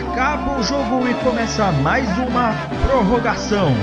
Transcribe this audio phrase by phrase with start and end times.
[0.00, 2.54] Acaba o jogo e começa mais uma
[2.86, 3.74] prorrogação.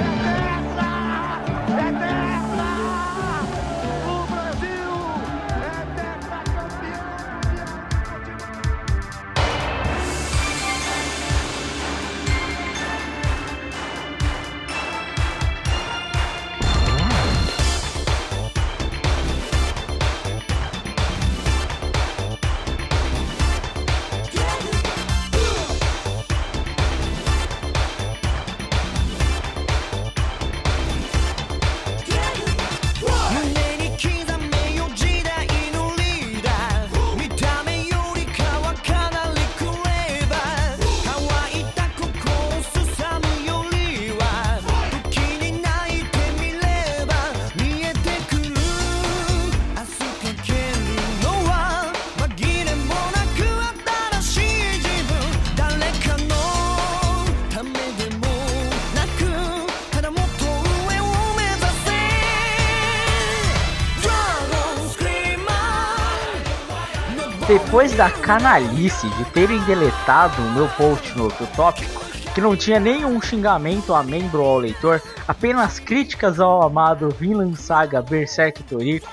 [67.77, 72.79] Depois da canalice de terem deletado o meu post no outro tópico, que não tinha
[72.79, 79.07] nenhum xingamento a membro ou ao leitor, apenas críticas ao amado Vinland Saga Berserk Toriko,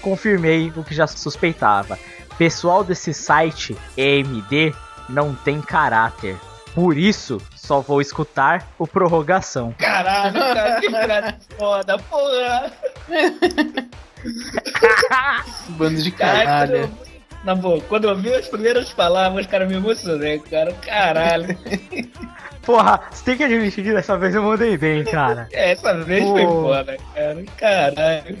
[0.00, 1.98] confirmei o que já suspeitava.
[2.38, 4.72] Pessoal desse site EMD
[5.08, 6.36] não tem caráter.
[6.72, 9.74] Por isso, só vou escutar o prorrogação.
[9.76, 12.72] Caralho, cara, que cara foda, porra!
[15.70, 16.88] Bando de caralho.
[17.44, 20.72] Na boa, quando eu vi as primeiras palavras, cara, me emocionei, cara.
[20.72, 21.56] Caralho.
[22.64, 25.46] Porra, você tem que admitir que dessa vez eu mandei bem, cara.
[25.52, 26.32] É, essa vez Pô.
[26.32, 27.44] foi foda, cara.
[27.58, 28.38] Caralho.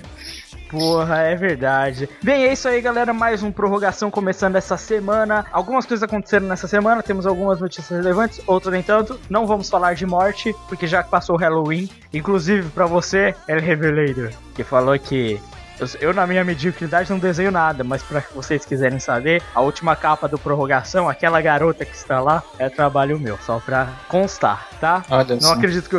[0.70, 2.08] Porra, é verdade.
[2.22, 3.12] Bem, é isso aí, galera.
[3.12, 5.44] Mais um prorrogação começando essa semana.
[5.52, 9.20] Algumas coisas aconteceram nessa semana, temos algumas notícias relevantes, outras nem tanto.
[9.28, 11.88] Não vamos falar de morte, porque já passou o Halloween.
[12.12, 15.38] Inclusive, para você, El Revelator, que falou que
[15.78, 19.96] eu, eu, na minha mediocridade, não desenho nada, mas para vocês quiserem saber, a última
[19.96, 25.04] capa do Prorrogação, aquela garota que está lá, é trabalho meu, só pra constar, tá?
[25.10, 25.96] Olha não acredito que.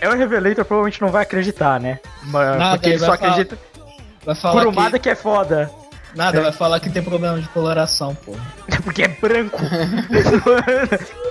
[0.00, 1.98] Eu, o Revelator provavelmente não vai acreditar, né?
[2.24, 3.58] Nada, porque ele, só falar, acredita.
[4.24, 5.04] Vai falar Kurumada que...
[5.04, 5.70] que é foda.
[6.14, 6.42] Nada, é.
[6.42, 8.34] vai falar que tem problema de coloração, pô.
[8.82, 9.58] Porque é branco.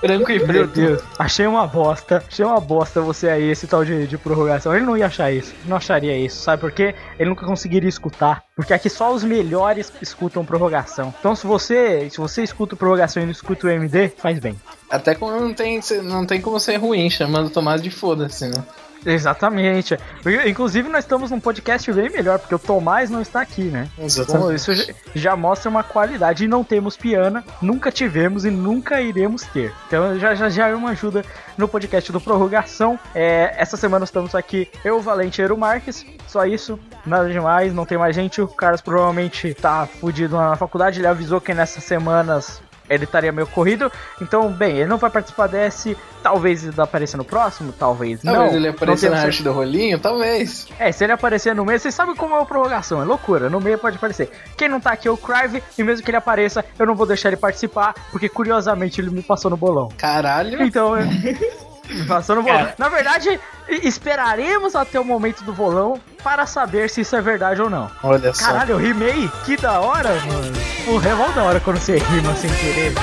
[0.00, 2.22] Branco e Meu Deus, achei uma bosta.
[2.26, 4.74] Achei uma bosta você aí, esse tal de, de prorrogação.
[4.74, 5.52] Ele não ia achar isso.
[5.64, 6.40] Não acharia isso.
[6.40, 6.94] Sabe por quê?
[7.18, 8.44] Ele nunca conseguiria escutar.
[8.54, 11.12] Porque aqui só os melhores escutam prorrogação.
[11.18, 14.56] Então se você, se você escuta prorrogação e não escuta o MD, faz bem.
[14.88, 18.64] Até quando não tem, não tem como ser ruim, chamando Tomás de foda-se, né?
[19.04, 19.98] Exatamente.
[20.46, 23.88] Inclusive, nós estamos num podcast bem melhor, porque o Tomás não está aqui, né?
[23.98, 24.42] Exatamente.
[24.42, 24.72] Bom, isso
[25.14, 26.44] já mostra uma qualidade.
[26.44, 29.72] E não temos piana, nunca tivemos e nunca iremos ter.
[29.86, 31.24] Então já, já, já é uma ajuda
[31.56, 32.98] no podcast do Prorrogação.
[33.14, 36.04] É, essa semana estamos aqui, eu, Valente Eero Marques.
[36.26, 38.40] Só isso, nada demais, não tem mais gente.
[38.40, 41.00] O Carlos provavelmente tá fudido na faculdade.
[41.00, 43.90] Ele avisou que nessas semanas ele estaria meio corrido.
[44.20, 45.96] Então, bem, ele não vai participar desse.
[46.22, 48.32] Talvez ele apareça no próximo, talvez não.
[48.32, 50.66] Talvez ele apareça na arte do rolinho, talvez.
[50.78, 53.48] É, se ele aparecer no meio, vocês sabem como é a prorrogação, é loucura.
[53.48, 54.30] No meio pode aparecer.
[54.56, 57.06] Quem não tá aqui é o Crive, e mesmo que ele apareça, eu não vou
[57.06, 59.88] deixar ele participar, porque curiosamente ele me passou no bolão.
[59.96, 60.62] Caralho.
[60.62, 61.06] Então, eu...
[62.06, 62.68] Passou no bolão.
[62.78, 67.70] Na verdade, esperaremos até o momento do bolão para saber se isso é verdade ou
[67.70, 67.90] não.
[68.02, 68.46] Olha só.
[68.46, 69.30] Caralho, eu rimei?
[69.44, 71.02] Que da hora, mano.
[71.06, 72.94] É mal da hora quando você rima sem querer.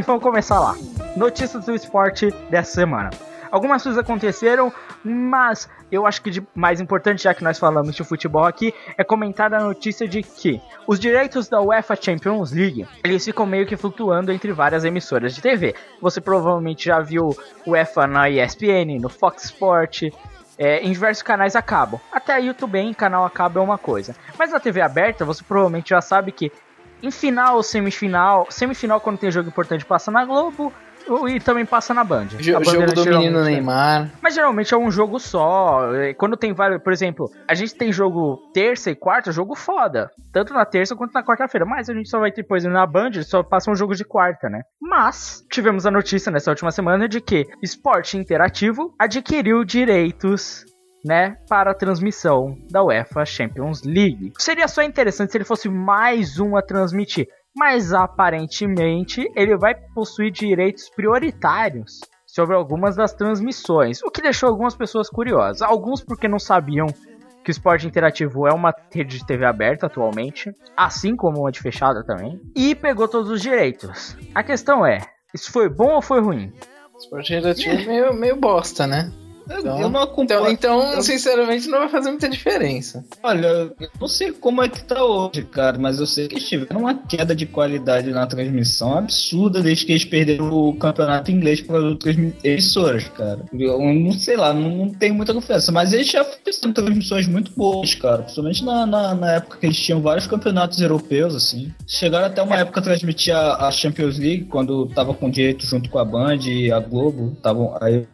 [0.00, 0.74] Bem, vamos começar lá.
[1.14, 3.10] Notícias do esporte dessa semana.
[3.50, 4.72] Algumas coisas aconteceram,
[5.04, 9.04] mas eu acho que de mais importante, já que nós falamos de futebol aqui, é
[9.04, 13.76] comentar a notícia de que os direitos da UEFA Champions League, eles ficam meio que
[13.76, 15.74] flutuando entre várias emissoras de TV.
[16.00, 17.36] Você provavelmente já viu
[17.66, 20.04] UEFA na ESPN, no Fox Sport,
[20.56, 22.00] é, em diversos canais acabam.
[22.10, 24.16] Até aí tudo bem, canal acaba é uma coisa.
[24.38, 26.50] Mas na TV aberta, você provavelmente já sabe que
[27.02, 30.72] em final, semifinal, semifinal quando tem jogo importante passa na Globo,
[31.28, 32.28] e também passa na Band.
[32.38, 34.10] O jogo do menino Neymar.
[34.20, 35.94] Mas geralmente é um jogo só.
[35.94, 36.82] É, quando tem vários.
[36.82, 40.10] Por exemplo, a gente tem jogo terça e quarta, jogo foda.
[40.32, 41.66] Tanto na terça quanto na quarta-feira.
[41.66, 44.04] Mas a gente só vai ter, por exemplo, na Band, só passa um jogo de
[44.04, 44.62] quarta, né?
[44.80, 50.64] Mas tivemos a notícia nessa última semana de que Esporte Interativo adquiriu direitos
[51.04, 54.32] né, para a transmissão da UEFA Champions League.
[54.38, 60.30] Seria só interessante se ele fosse mais um a transmitir mas aparentemente ele vai possuir
[60.30, 65.62] direitos prioritários sobre algumas das transmissões, o que deixou algumas pessoas curiosas.
[65.62, 66.86] Alguns porque não sabiam
[67.42, 71.60] que o esporte interativo é uma rede de TV aberta atualmente, assim como uma de
[71.60, 74.16] fechada também, e pegou todos os direitos.
[74.34, 75.00] A questão é,
[75.34, 76.52] isso foi bom ou foi ruim?
[76.98, 79.10] Esporte interativo é meio, meio bosta, né?
[79.58, 80.48] Então, eu não acompanho.
[80.48, 83.04] Então, então, sinceramente, não vai fazer muita diferença.
[83.22, 86.48] Olha, eu não sei como é que tá hoje, cara, mas eu sei que eles
[86.48, 91.60] tiveram uma queda de qualidade na transmissão absurda desde que eles perderam o campeonato inglês
[91.60, 93.40] para outras emissoras, cara.
[93.52, 97.52] Eu não sei lá, não, não tenho muita confiança, mas eles já fizeram transmissões muito
[97.52, 98.22] boas, cara.
[98.22, 101.72] Principalmente na, na, na, época que eles tinham vários campeonatos europeus, assim.
[101.86, 105.90] Chegaram até uma época a transmitir a, a Champions League, quando tava com direito junto
[105.90, 107.36] com a Band e a Globo.
[107.42, 108.06] Tavam, aí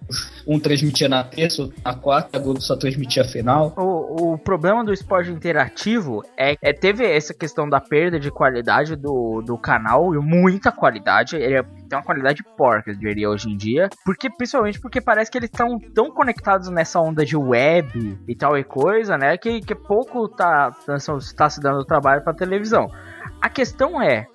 [0.46, 3.74] um transmitia na terça, na quarta, a Globo só transmitia a final.
[3.76, 8.94] O, o problema do esporte interativo é, é teve essa questão da perda de qualidade
[8.94, 11.36] do, do canal, e muita qualidade.
[11.36, 13.88] Ele é, tem uma qualidade porca, eu diria, hoje em dia.
[14.04, 18.56] Porque, principalmente porque parece que eles estão tão conectados nessa onda de web e tal
[18.56, 19.36] e coisa, né?
[19.36, 20.70] Que, que pouco tá,
[21.36, 22.88] tá se dando trabalho pra televisão.
[23.40, 24.26] A questão é,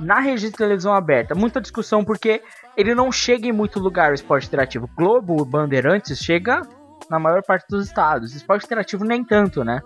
[0.00, 2.42] na rede de televisão aberta, muita discussão porque
[2.76, 4.88] ele não chega em muito lugar o esporte interativo.
[4.96, 6.62] Globo, Bandeirantes chega
[7.10, 8.34] na maior parte dos estados.
[8.34, 9.80] Esporte interativo nem tanto, né?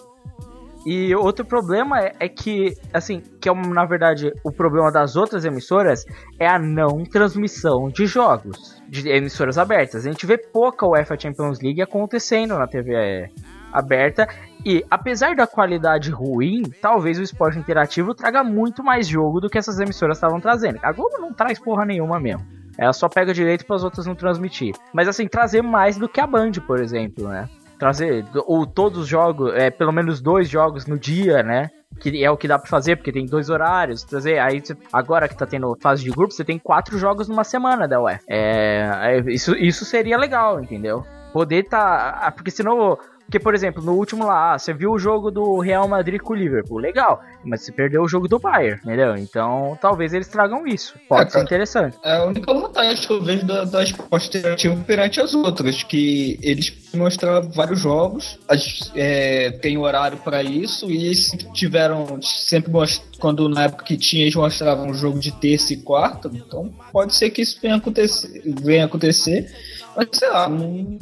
[0.86, 5.46] E outro problema é, é, que, assim, que é na verdade o problema das outras
[5.46, 6.04] emissoras
[6.38, 10.06] é a não transmissão de jogos de emissoras abertas.
[10.06, 13.30] A gente vê pouca UEFA Champions League acontecendo na TV
[13.72, 14.28] aberta
[14.64, 19.56] e apesar da qualidade ruim, talvez o esporte interativo traga muito mais jogo do que
[19.56, 20.78] essas emissoras estavam trazendo.
[20.82, 22.63] A Globo não traz porra nenhuma mesmo.
[22.78, 24.74] Ela só pega direito para as outras não transmitir.
[24.92, 27.48] Mas assim, trazer mais do que a Band, por exemplo, né?
[27.78, 31.70] Trazer ou todos os jogos, é, pelo menos dois jogos no dia, né?
[32.00, 34.62] que é o que dá para fazer, porque tem dois horários, trazer, aí
[34.92, 38.18] agora que tá tendo fase de grupo, você tem quatro jogos numa semana da UE.
[38.28, 41.04] É, é, isso, isso seria legal, entendeu?
[41.32, 45.58] Poder tá, porque senão porque, por exemplo, no último lá, você viu o jogo do
[45.58, 49.16] Real Madrid com o Liverpool, legal, mas você perdeu o jogo do Bayern, entendeu?
[49.16, 50.94] Então, talvez eles tragam isso.
[51.08, 51.96] Pode é, ser interessante.
[52.04, 56.38] É a única vantagem que eu vejo da, da esporte interativo perante as outras, que
[56.42, 62.70] eles mostram vários jogos, as, é, tem horário para isso, e eles tiveram, sempre
[63.18, 67.14] quando na época que tinha, eles mostravam um jogo de terça e quarta, então pode
[67.14, 69.50] ser que isso venha acontecer, venha acontecer
[69.96, 70.98] mas sei lá, não,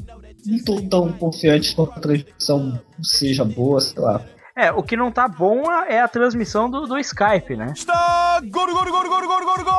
[0.46, 4.20] não tô tão confiante que a transmissão seja boa, sei lá.
[4.54, 7.72] É, o que não tá bom é a transmissão do, do Skype, né?
[7.74, 9.72] Está gol, gol, gol, gol, gol, gol, gol!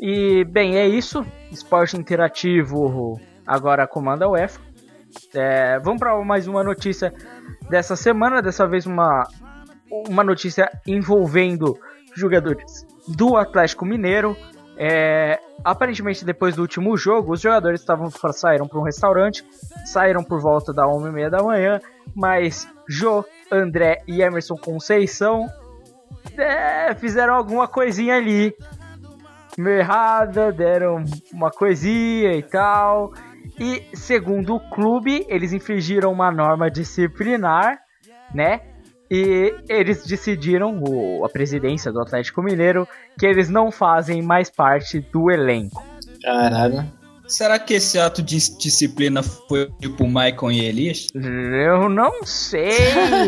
[0.00, 1.24] E, bem, é isso.
[1.50, 4.60] Esporte interativo agora comanda a UEFA.
[5.32, 7.14] É, vamos para mais uma notícia
[7.70, 8.42] dessa semana.
[8.42, 9.28] Dessa vez, uma,
[9.90, 11.78] uma notícia envolvendo
[12.14, 14.36] jogadores do Atlético Mineiro.
[14.78, 19.44] É, aparentemente, depois do último jogo, os jogadores estavam saíram para um restaurante,
[19.86, 21.80] saíram por volta da 1h30 da manhã,
[22.14, 25.46] mas Jô, André e Emerson Conceição
[26.36, 28.54] é, fizeram alguma coisinha ali.
[29.56, 31.02] Meio errada, deram
[31.32, 33.12] uma coisinha e tal.
[33.58, 37.78] E segundo o clube, eles infringiram uma norma disciplinar,
[38.34, 38.60] né?
[39.10, 45.00] E eles decidiram, o, a presidência do Atlético Mineiro, que eles não fazem mais parte
[45.00, 45.84] do elenco.
[46.22, 46.84] Caralho.
[47.28, 51.08] Será que esse ato de disciplina foi tipo Michael e Elias?
[51.14, 52.70] Eu não sei.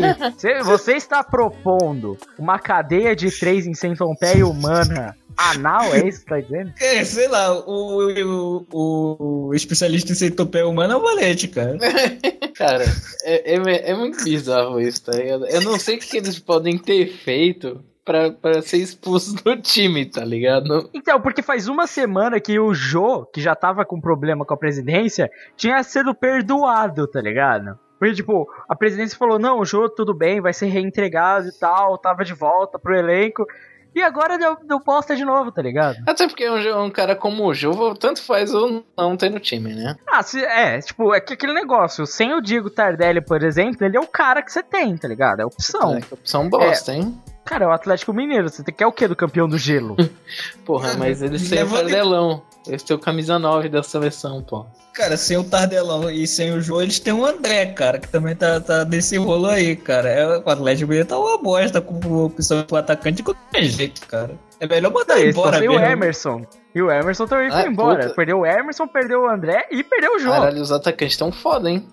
[0.63, 6.39] Você está propondo uma cadeia de três em centopeia humana anal, é isso que tá
[6.39, 6.73] dizendo?
[6.79, 11.77] É, sei lá, o, o, o, especialista em centopeia humana é o Valete, cara.
[12.55, 12.83] cara,
[13.23, 15.45] é, é, é, muito bizarro isso, tá ligado?
[15.47, 20.05] Eu não sei o que eles podem ter feito pra, pra ser expulso do time,
[20.05, 20.89] tá ligado?
[20.93, 24.57] Então, porque faz uma semana que o Jô, que já tava com problema com a
[24.57, 27.79] presidência, tinha sido perdoado, tá ligado?
[27.99, 31.97] Porque, tipo, a presidência falou, não, o Jô tudo bem, vai ser reentregado e tal,
[31.97, 33.45] tava de volta pro elenco.
[33.93, 35.97] E agora deu, deu bosta de novo, tá ligado?
[36.07, 39.73] Até porque um, um cara como o Juvo, tanto faz ou não ter no time,
[39.73, 39.95] né?
[40.07, 43.97] Ah, se, é, tipo, é que aquele negócio, sem o Diego Tardelli, por exemplo, ele
[43.97, 45.41] é o cara que você tem, tá ligado?
[45.41, 45.97] É opção.
[45.97, 47.19] É, opção bosta, hein?
[47.43, 49.95] Cara, é o Atlético Mineiro, você quer o quê do campeão do gelo?
[50.63, 52.43] Porra, mas eles têm o Tardelão.
[52.67, 54.65] Eles têm o camisa 9 da seleção, pô.
[54.93, 58.35] Cara, sem o Tardelão e sem o João, eles têm o André, cara, que também
[58.35, 60.09] tá, tá nesse rolo aí, cara.
[60.09, 64.35] É, o Atlético Mineiro tá uma bosta com opção pro atacante de qualquer jeito, cara.
[64.59, 65.85] É melhor mandar Eles embora têm o mesmo.
[65.85, 66.41] Emerson.
[66.75, 68.03] E o Emerson também Ah, foi embora.
[68.03, 68.15] puta.
[68.15, 70.39] Perdeu o Emerson, perdeu o André e perdeu o João.
[70.41, 71.87] Caralho, os atacantes tão foda, hein?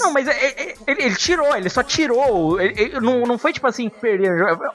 [0.00, 2.60] Não, mas é- é- ele, ele tirou, ele só tirou.
[2.60, 4.30] ele- ele não, não foi tipo assim, perder.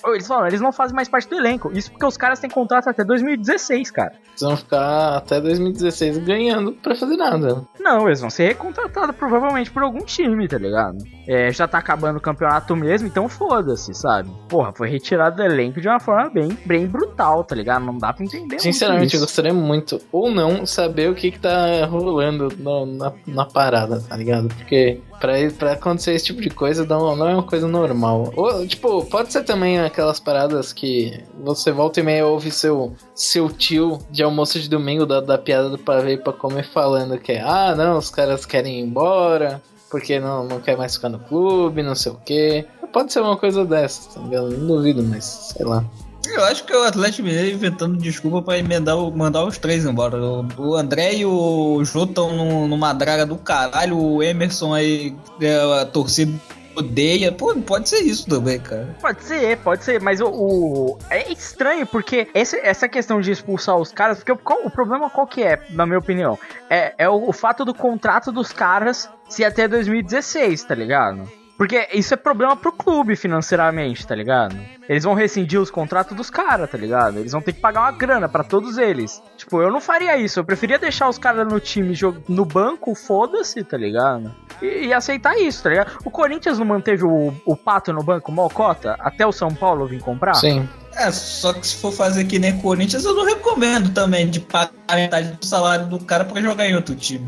[0.08, 1.72] Eles falam, eles não fazem mais parte do elenco.
[1.74, 4.14] Isso porque os caras têm contrato até 2016, cara.
[4.30, 7.66] Eles vão ficar até 2016 ganhando pra fazer nada.
[7.80, 10.98] Não, eles vão ser recontratados provavelmente por algum time, tá ligado?
[11.28, 14.30] É, já tá acabando o campeonato mesmo, então foda-se, sabe?
[14.48, 17.86] Porra, foi retirado do elenco de uma forma bem, bem brutal, tá ligado?
[17.86, 18.60] Não dá pra entender.
[18.60, 23.46] Sinceramente, eu gostaria muito, ou não, saber o que que tá rolando no- na, na
[23.46, 24.48] parada, tá ligado?
[24.50, 28.34] Porque pra, pra acontecer esse tipo de coisa não, não é uma coisa normal.
[28.36, 33.50] Ou, tipo, pode ser também aquelas paradas que você volta e meia ouve seu, seu
[33.50, 37.76] tio de almoço de domingo da, da piada do pavê pra comer falando que ah,
[37.76, 39.62] não, os caras querem ir embora.
[39.90, 42.66] Porque não, não quer mais ficar no clube, não sei o quê.
[42.92, 44.50] Pode ser uma coisa dessa, tá ligado?
[44.50, 45.82] Não duvido, mas sei lá.
[46.26, 50.18] Eu acho que é o Atlético Mineiro inventando desculpa pra emendar, mandar os três embora.
[50.58, 53.98] O, André e o Jô estão num- numa draga do caralho.
[53.98, 56.38] O Emerson aí, é, a torcida
[56.76, 57.32] odeia.
[57.32, 58.96] Pô, pode ser isso também, cara.
[59.02, 63.76] Pode ser, pode ser, mas o, o- é estranho porque esse- essa questão de expulsar
[63.78, 66.38] os caras, porque o, problema qual que é, na minha opinião,
[66.70, 71.28] é, é o, o fato do contrato dos caras ser até 2016, tá ligado?
[71.58, 74.56] Porque isso é problema pro clube financeiramente, tá ligado?
[74.88, 77.18] Eles vão rescindir os contratos dos caras, tá ligado?
[77.18, 79.22] Eles vão ter que pagar uma grana pra todos eles.
[79.36, 80.40] Tipo, eu não faria isso.
[80.40, 84.34] Eu preferia deixar os caras no time jog- no banco, foda-se, tá ligado?
[84.62, 85.98] E, e aceitar isso, tá ligado?
[86.06, 90.00] O Corinthians não manteve o, o Pato no banco, Mocota, até o São Paulo vir
[90.02, 90.36] comprar?
[90.36, 90.70] Sim.
[90.96, 94.72] É, só que se for fazer que nem Corinthians, eu não recomendo também de pagar
[94.96, 97.28] metade do salário do cara pra jogar em outro time.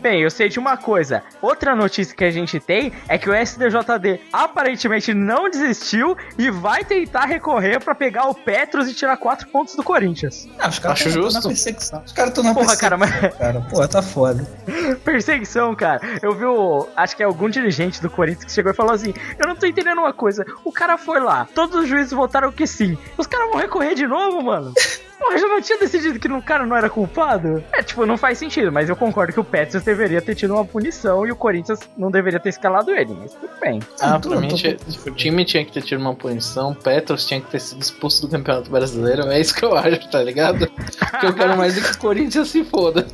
[0.00, 1.22] Bem, eu sei de uma coisa.
[1.42, 6.84] Outra notícia que a gente tem é que o SDJD aparentemente não desistiu e vai
[6.84, 10.48] tentar recorrer pra pegar o Petros e tirar quatro pontos do Corinthians.
[10.58, 11.40] Ah, os caras Acho tão- tão justo.
[11.42, 12.02] na perseguição.
[12.06, 12.98] Os caras estão na Porra, perseguição.
[12.98, 13.60] cara, mas cara.
[13.68, 14.46] Pô, tá foda.
[15.04, 16.00] perseguição, cara.
[16.22, 16.88] Eu vi o.
[16.96, 19.66] Acho que é algum dirigente do Corinthians que chegou e falou assim: Eu não tô
[19.66, 20.44] entendendo uma coisa.
[20.64, 22.96] O cara foi lá, todos os juízes votaram que sim.
[23.16, 24.72] Os caras vão recorrer de novo, mano.
[25.18, 27.62] Porra, já não tinha decidido que o cara não era culpado?
[27.72, 30.64] É, tipo, não faz sentido, mas eu concordo que o Petros deveria ter tido uma
[30.64, 33.80] punição e o Corinthians não deveria ter escalado ele, mas tudo bem.
[34.00, 34.48] Ah, pra mim,
[35.06, 38.28] o time tinha que ter tido uma punição, Petros tinha que ter sido expulso do
[38.28, 40.70] Campeonato Brasileiro, é isso que eu acho, tá ligado?
[41.10, 43.06] Porque eu quero mais é que o Corinthians se foda.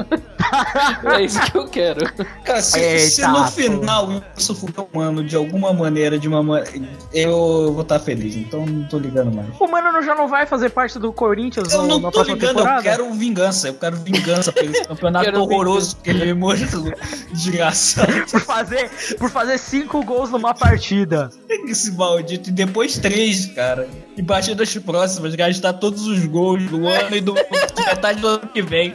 [1.04, 2.00] é isso que eu quero.
[2.44, 6.86] Cara, se, Eita, se no final isso for humano de alguma maneira, de uma maneira,
[7.12, 9.48] eu vou estar feliz, então não tô ligando mais.
[9.58, 12.78] O Mano já não vai fazer parte do Corinthians Eu no- não tô ligando, temporada?
[12.78, 16.92] eu quero vingança, eu quero vingança por esse campeonato Quero horroroso que ele mostrou.
[17.32, 18.12] Desgraçado.
[18.30, 21.30] Por fazer, por fazer cinco gols numa partida.
[21.48, 22.50] Esse maldito.
[22.50, 23.88] E depois três, cara.
[24.16, 28.48] E partidas próximas, gastar todos os gols do ano e do de metade do ano
[28.48, 28.94] que vem.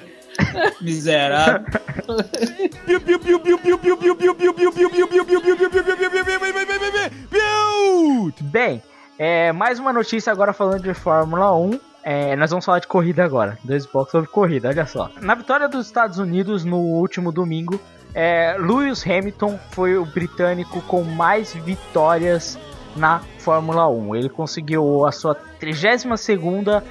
[0.82, 1.66] Miserável.
[2.86, 5.26] Piu, piu, piu, piu, piu, piu, piu, piu, piu, piu, piu, piu, piu, piu, piu,
[5.26, 6.32] piu, piu, piu, piu,
[7.30, 8.34] piu.
[8.42, 8.82] Bem,
[9.18, 11.80] é, mais uma notícia agora falando de Fórmula 1.
[12.12, 13.56] É, nós vamos falar de corrida agora.
[13.64, 15.12] Dois blocos sobre corrida, olha só.
[15.22, 17.80] Na vitória dos Estados Unidos no último domingo,
[18.16, 22.58] é, Lewis Hamilton foi o britânico com mais vitórias
[22.96, 24.16] na Fórmula 1.
[24.16, 26.82] Ele conseguiu a sua 32ª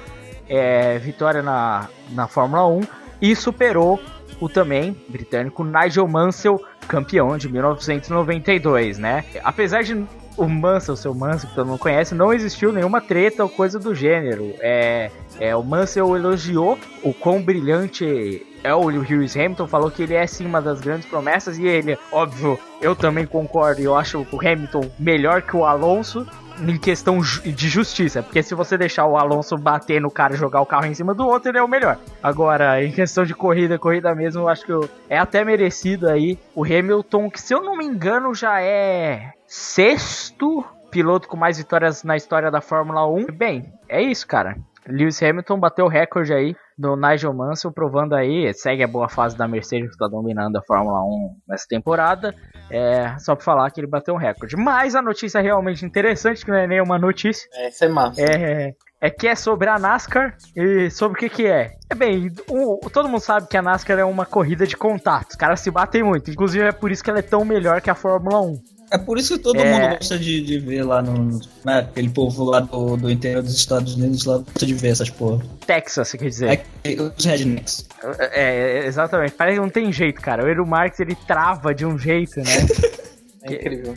[0.47, 2.81] é, vitória na, na Fórmula 1
[3.21, 3.99] e superou
[4.39, 9.25] o também britânico Nigel Mansell, campeão de 1992, né?
[9.43, 10.01] Apesar de
[10.39, 13.77] o Mansell, o seu Mansell, que todo mundo conhece, não existiu nenhuma treta ou coisa
[13.77, 14.53] do gênero.
[14.59, 20.13] É, é, o Mansell elogiou o quão brilhante é o Lewis Hamilton, falou que ele
[20.13, 24.39] é sim uma das grandes promessas e ele, óbvio, eu também concordo, eu acho o
[24.39, 26.25] Hamilton melhor que o Alonso
[26.61, 30.61] em questão de justiça, porque se você deixar o Alonso bater no cara e jogar
[30.61, 31.97] o carro em cima do outro, ele é o melhor.
[32.21, 36.63] Agora, em questão de corrida, corrida mesmo, eu acho que é até merecido aí o
[36.63, 42.17] Hamilton, que se eu não me engano já é sexto piloto com mais vitórias na
[42.17, 43.27] história da Fórmula 1.
[43.33, 44.57] Bem, é isso, cara.
[44.87, 49.37] Lewis Hamilton bateu o recorde aí do Nigel Mansell, provando aí, segue a boa fase
[49.37, 52.33] da Mercedes que está dominando a Fórmula 1 nessa temporada.
[52.71, 54.55] É, só pra falar que ele bateu um recorde.
[54.55, 57.49] Mas a notícia realmente interessante, que não é nenhuma notícia.
[57.53, 58.21] É, isso é massa.
[58.21, 61.71] É, é que é sobre a NASCAR e sobre o que que é.
[61.89, 65.31] É bem, o, todo mundo sabe que a NASCAR é uma corrida de contatos.
[65.31, 66.31] Os caras se batem muito.
[66.31, 68.78] Inclusive é por isso que ela é tão melhor que a Fórmula 1.
[68.91, 69.71] É por isso que todo É.
[69.71, 71.39] mundo gosta de, de ver lá no.
[71.63, 75.09] Né, aquele povo lá do, do interior dos Estados Unidos lá gosta de ver essas
[75.09, 75.43] porra.
[75.65, 76.61] Texas, você quer dizer.
[76.83, 77.87] É, os rednecks.
[78.31, 79.33] É, é, exatamente.
[79.33, 80.43] Parece que não tem jeito, cara.
[80.43, 82.43] O Eero Marx ele trava de um jeito, né?
[83.41, 83.95] É incrível.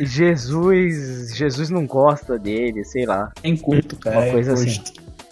[0.00, 3.30] Jesus, Jesus não gosta dele, sei lá.
[3.42, 4.16] É inculto, cara.
[4.18, 4.82] Uma é coisa assim.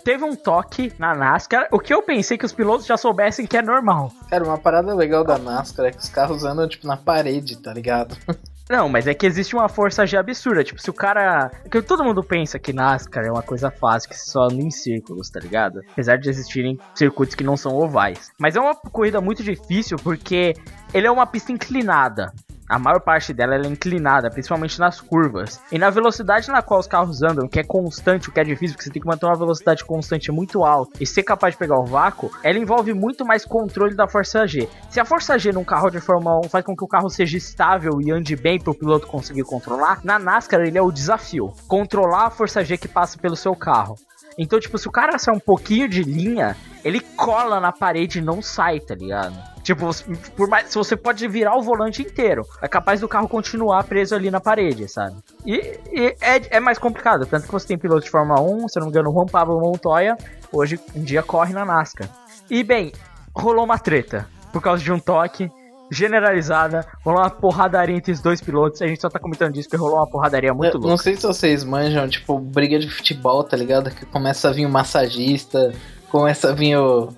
[0.04, 3.56] Teve um toque na NASCAR, o que eu pensei que os pilotos já soubessem que
[3.56, 4.12] é normal.
[4.28, 7.73] Cara, uma parada legal da NASCAR é que os carros andam, tipo, na parede, tá
[7.73, 8.16] ligado?
[8.68, 10.64] Não, mas é que existe uma força G absurda.
[10.64, 11.50] Tipo, se o cara.
[11.64, 14.71] é Que todo mundo pensa que NASCAR é uma coisa fácil, que só anda em
[14.71, 15.80] círculos, tá ligado?
[15.92, 18.30] Apesar de existirem circuitos que não são ovais.
[18.38, 20.54] Mas é uma corrida muito difícil porque
[20.94, 22.32] ele é uma pista inclinada.
[22.72, 25.60] A maior parte dela ela é inclinada, principalmente nas curvas.
[25.70, 28.74] E na velocidade na qual os carros andam, que é constante, o que é difícil,
[28.74, 31.78] porque você tem que manter uma velocidade constante muito alta e ser capaz de pegar
[31.78, 34.70] o vácuo, ela envolve muito mais controle da força G.
[34.88, 37.36] Se a força G num carro de Fórmula 1 faz com que o carro seja
[37.36, 41.52] estável e ande bem para o piloto conseguir controlar, na NASCAR ele é o desafio.
[41.68, 43.98] Controlar a força G que passa pelo seu carro.
[44.38, 48.22] Então, tipo, se o cara sai um pouquinho de linha, ele cola na parede e
[48.22, 49.36] não sai, tá ligado?
[49.62, 49.90] Tipo,
[50.36, 54.14] por mais, se você pode virar o volante inteiro, é capaz do carro continuar preso
[54.14, 55.16] ali na parede, sabe?
[55.46, 58.80] E, e é, é mais complicado, tanto que você tem piloto de Fórmula 1, se
[58.80, 60.16] não me engano, o Juan Pablo Montoya,
[60.52, 62.08] hoje um dia corre na NASCAR.
[62.50, 62.92] E bem,
[63.34, 65.50] rolou uma treta por causa de um toque
[65.92, 68.80] generalizada, rolou uma porradaria entre os dois pilotos.
[68.82, 70.88] A gente só tá comentando disso porque rolou uma porradaria muito Eu louca.
[70.88, 73.90] não sei se vocês manjam, tipo, briga de futebol, tá ligado?
[73.90, 75.72] Que começa a vir o massagista,
[76.11, 77.08] começa a vir o.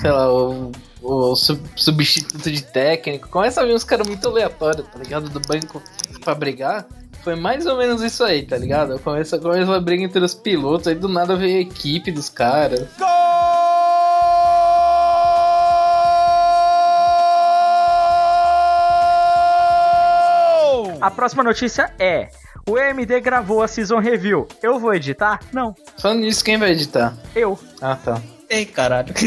[0.00, 0.72] sei lá, o.
[1.00, 5.28] O sub- substituto de técnico, começa a vir uns caras muito aleatórios, tá ligado?
[5.30, 5.80] Do banco
[6.24, 6.86] pra brigar.
[7.22, 8.98] Foi mais ou menos isso aí, tá ligado?
[8.98, 12.88] Começa, começa a briga entre os pilotos, aí do nada veio a equipe dos caras.
[21.08, 22.28] A próxima notícia é:
[22.68, 24.46] o EMD gravou a Season Review.
[24.62, 25.40] Eu vou editar?
[25.54, 27.16] Não, Falando nisso, quem vai editar?
[27.34, 27.58] eu.
[27.80, 28.20] Ah, tá.
[28.50, 29.14] Ei, caralho.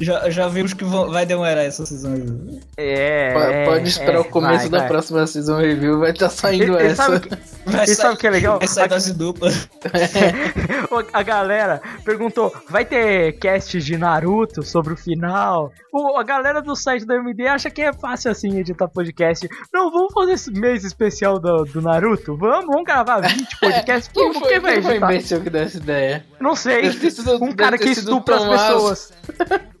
[0.00, 2.60] já, já vimos que vão- vai demorar essa season.
[2.76, 3.32] É.
[3.32, 4.88] Po- é, Pode esperar é, o começo vai, da vai.
[4.88, 7.04] próxima season review, vai estar saindo E- e essa.
[7.04, 8.58] sabe o que- Vai E sabe o que é legal?
[8.58, 9.50] Vai sair dose dupla.
[11.12, 15.70] a galera perguntou: vai ter cast de Naruto sobre o final?
[15.92, 19.46] O- a galera do site do MD acha que é fácil assim editar podcast.
[19.72, 22.36] Não, vamos fazer esse mês especial do, do Naruto?
[22.36, 24.10] Vamos, vamos gravar 20 podcasts.
[24.12, 25.12] Quem Quem, foi, quem vai quem foi o editar?
[25.12, 26.24] imbecil que deu essa ideia?
[26.40, 26.90] Não sei.
[27.40, 29.12] Um cara que estupra as pessoas.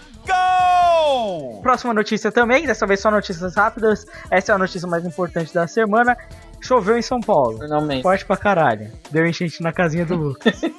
[1.61, 4.05] Próxima notícia também, dessa vez só notícias rápidas.
[4.29, 6.17] Essa é a notícia mais importante da semana.
[6.59, 7.59] Choveu em São Paulo.
[7.59, 8.03] Finalmente.
[8.03, 8.91] Forte pra caralho.
[9.11, 10.59] Deu enchente na casinha do Lucas.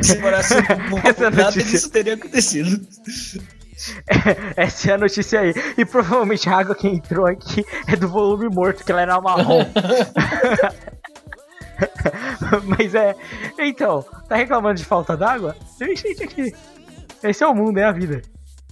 [0.00, 1.64] Se morasse um Essa nada notícia.
[1.70, 2.80] disso teria acontecido.
[4.56, 5.54] Essa é a notícia aí.
[5.76, 9.64] E provavelmente a água que entrou aqui é do volume morto, que ela era marrom.
[12.64, 13.14] Mas é.
[13.58, 15.56] Então, tá reclamando de falta d'água?
[15.78, 16.54] Tem gente aqui.
[17.22, 18.22] Esse é o mundo, é a vida.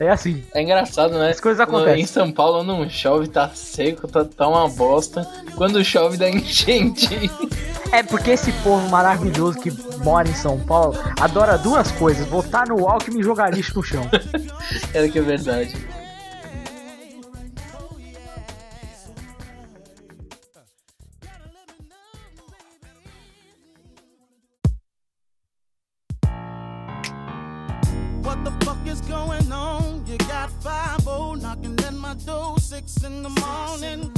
[0.00, 0.42] É assim.
[0.54, 1.28] É engraçado, né?
[1.28, 2.02] As coisas acontecem.
[2.02, 5.28] Em São Paulo não chove, tá seco, tá, tá uma bosta.
[5.54, 7.30] Quando chove dá enchente.
[7.92, 9.70] É porque esse povo maravilhoso que
[10.02, 14.08] mora em São Paulo adora duas coisas: botar no Alckmin e jogar lixo no chão.
[14.94, 15.74] É que é verdade.
[31.10, 34.12] 5 knocking at my door, 6 in the morning.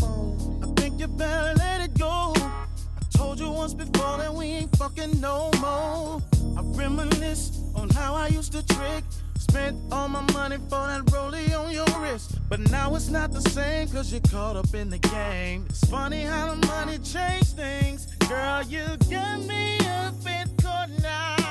[0.62, 2.35] I think you better let it go.
[2.37, 6.20] I told you once before that we ain't fucking no more.
[6.59, 9.05] I reminisce on how I used to trick.
[9.38, 12.38] Spent all my money for that rollie on your wrist.
[12.48, 15.64] But now it's not the same cause you're caught up in the game.
[15.70, 18.07] It's funny how the money changed things.
[18.28, 21.41] Girl, you got me up in court now.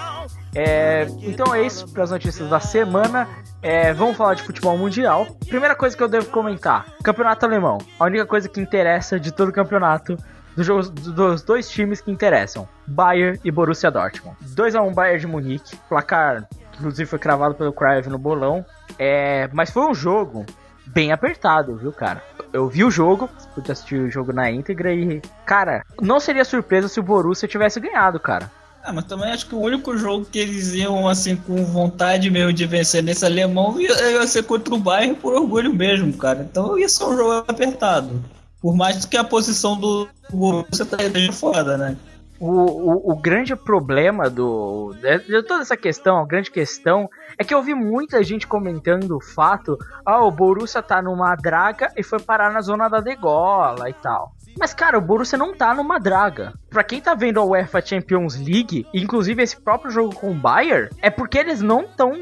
[0.55, 3.27] É, então é isso para as notícias da semana.
[3.61, 5.27] É, vamos falar de futebol mundial.
[5.47, 7.77] Primeira coisa que eu devo comentar: Campeonato Alemão.
[7.99, 10.17] A única coisa que interessa de todo o campeonato.
[10.53, 14.35] Dos, jogos, dos dois times que interessam, Bayern e Borussia Dortmund.
[14.41, 16.45] 2 a 1 Bayern de Munique, placar
[16.81, 18.65] inclusive foi cravado pelo Crave no bolão.
[18.97, 20.45] É, mas foi um jogo
[20.87, 22.21] bem apertado, viu, cara?
[22.51, 26.87] Eu vi o jogo, pude assistir o jogo na íntegra e, cara, não seria surpresa
[26.87, 28.51] se o Borussia tivesse ganhado, cara.
[28.83, 32.51] Ah, mas também acho que o único jogo que eles iam, assim, com vontade mesmo
[32.51, 36.47] de vencer nesse alemão ia, ia ser contra o Bayern por orgulho mesmo, cara.
[36.49, 38.21] Então ia ser um jogo apertado.
[38.59, 40.97] Por mais que a posição do Borussia tá
[41.31, 41.97] foda, né?
[42.39, 47.53] O, o, o, grande problema do de, toda essa questão, a grande questão é que
[47.53, 52.19] eu vi muita gente comentando o fato, ah, o Borussia tá numa draga e foi
[52.19, 54.33] parar na zona da degola e tal.
[54.57, 56.53] Mas, cara, o Borussia não tá numa draga.
[56.69, 60.89] Pra quem tá vendo a UEFA Champions League, inclusive esse próprio jogo com o Bayern,
[61.01, 62.13] é porque eles não estão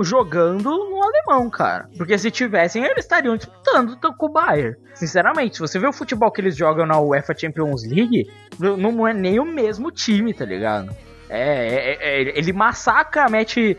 [0.00, 1.88] jogando no alemão, cara.
[1.96, 4.76] Porque se tivessem, eles estariam disputando com o Bayern.
[4.94, 9.12] Sinceramente, se você vê o futebol que eles jogam na UEFA Champions League, não é
[9.12, 10.94] nem o mesmo time, tá ligado?
[11.34, 13.78] É, é, é, ele massacra, mete.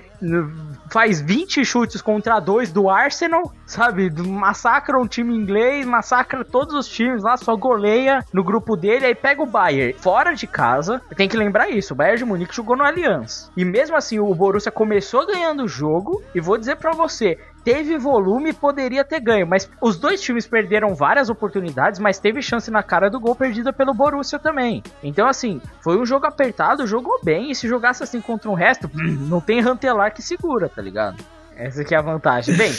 [0.89, 4.09] Faz 20 chutes contra dois do Arsenal, sabe?
[4.21, 9.15] Massacra um time inglês, massacra todos os times lá, só goleia no grupo dele, aí
[9.15, 11.01] pega o Bayern fora de casa.
[11.15, 13.51] Tem que lembrar isso: o Bayern de Munique jogou no Allianz.
[13.57, 16.21] E mesmo assim, o Borussia começou ganhando o jogo.
[16.33, 20.45] E vou dizer para você: teve volume e poderia ter ganho, mas os dois times
[20.45, 24.83] perderam várias oportunidades, mas teve chance na cara do gol perdida pelo Borussia também.
[25.01, 28.89] Então, assim, foi um jogo apertado, jogou bem, e se jogasse assim contra o resto,
[28.93, 31.23] não tem Rantelar que segura, tá ligado?
[31.55, 32.55] Essa aqui é a vantagem.
[32.55, 32.71] Bem,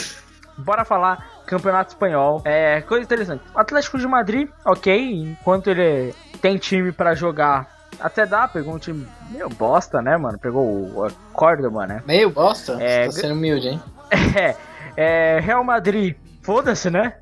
[0.57, 2.41] bora falar Campeonato Espanhol.
[2.45, 3.43] É, coisa interessante.
[3.53, 8.79] O Atlético de Madrid, ok, enquanto ele tem time para jogar até dá, pegou um
[8.79, 10.37] time meio bosta, né, mano?
[10.37, 12.03] Pegou o Córdoba, né?
[12.05, 12.77] Meio bosta?
[12.81, 13.81] É, tá sendo humilde, hein?
[14.35, 14.55] É,
[14.97, 17.15] é, Real Madrid, foda-se, né?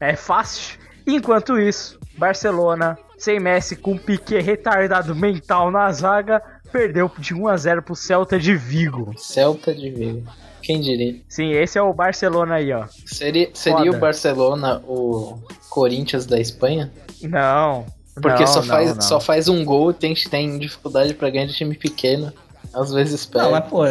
[0.00, 0.10] É.
[0.10, 0.78] é fácil.
[1.06, 7.56] Enquanto isso, Barcelona, sem Messi, com Piquet retardado mental na zaga, perdeu de 1 a
[7.56, 9.14] 0 pro Celta de Vigo.
[9.16, 10.24] Celta de Vigo.
[10.66, 11.14] Quem diria?
[11.28, 12.88] Sim, esse é o Barcelona aí, ó.
[13.06, 15.38] Seria, seria o Barcelona o
[15.70, 16.92] Corinthians da Espanha?
[17.22, 17.86] Não.
[18.20, 19.00] Porque não, só, não, faz, não.
[19.00, 22.32] só faz um gol e tem, tem dificuldade para ganhar de time pequeno.
[22.74, 23.44] Às vezes perde.
[23.44, 23.82] Não, mas pô,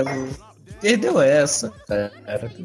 [0.82, 2.12] perdeu essa, cara.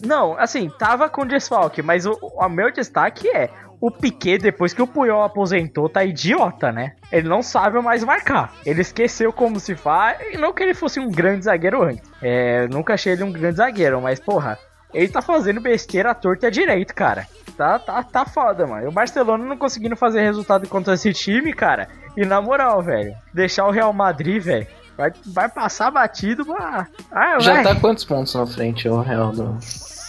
[0.05, 3.49] Não, assim, tava com desfalque, mas o, o meu destaque é
[3.81, 6.93] o Piquet, depois que o Puyol aposentou, tá idiota, né?
[7.11, 8.53] Ele não sabe mais marcar.
[8.67, 10.19] Ele esqueceu como se faz.
[10.33, 12.03] E não que ele fosse um grande zagueiro antes.
[12.21, 14.59] É, nunca achei ele um grande zagueiro, mas porra,
[14.93, 17.27] ele tá fazendo besteira à torta e à direito, cara.
[17.57, 18.89] Tá, tá, tá foda, mano.
[18.89, 21.89] O Barcelona não conseguindo fazer resultado contra esse time, cara.
[22.17, 24.67] E na moral, velho, deixar o Real Madrid, velho,
[24.97, 26.87] vai, vai passar batido pra.
[27.13, 29.59] Ah, Já tá quantos pontos na frente o Real do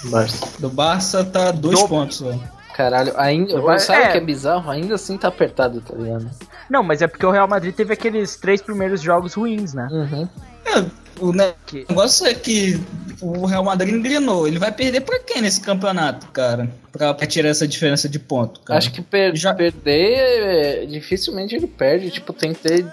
[0.09, 0.61] Barça?
[0.61, 2.41] Do Barça tá dois Do- pontos, velho.
[2.81, 3.61] Caralho, ainda.
[3.61, 4.11] Vai- sabe o é.
[4.11, 4.71] que é bizarro?
[4.71, 6.29] Ainda assim tá apertado, tá ligado?
[6.69, 9.87] Não, mas é porque o Real Madrid teve aqueles três primeiros jogos ruins, né?
[9.91, 10.27] Uhum.
[10.65, 10.85] É,
[11.19, 12.81] o negócio é que
[13.21, 14.47] o Real Madrid engrenou.
[14.47, 16.69] Ele vai perder pra quem nesse campeonato, cara?
[16.91, 18.77] Pra, pra tirar essa diferença de ponto, cara.
[18.79, 22.09] Acho que per- Já- perder, é, dificilmente ele perde.
[22.09, 22.85] Tipo, tem que ter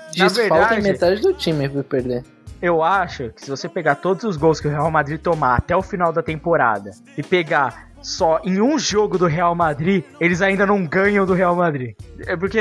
[0.78, 2.24] em metade do time pra perder.
[2.60, 5.76] Eu acho que se você pegar todos os gols que o Real Madrid tomar até
[5.76, 10.66] o final da temporada e pegar só em um jogo do Real Madrid, eles ainda
[10.66, 11.94] não ganham do Real Madrid.
[12.26, 12.60] É porque,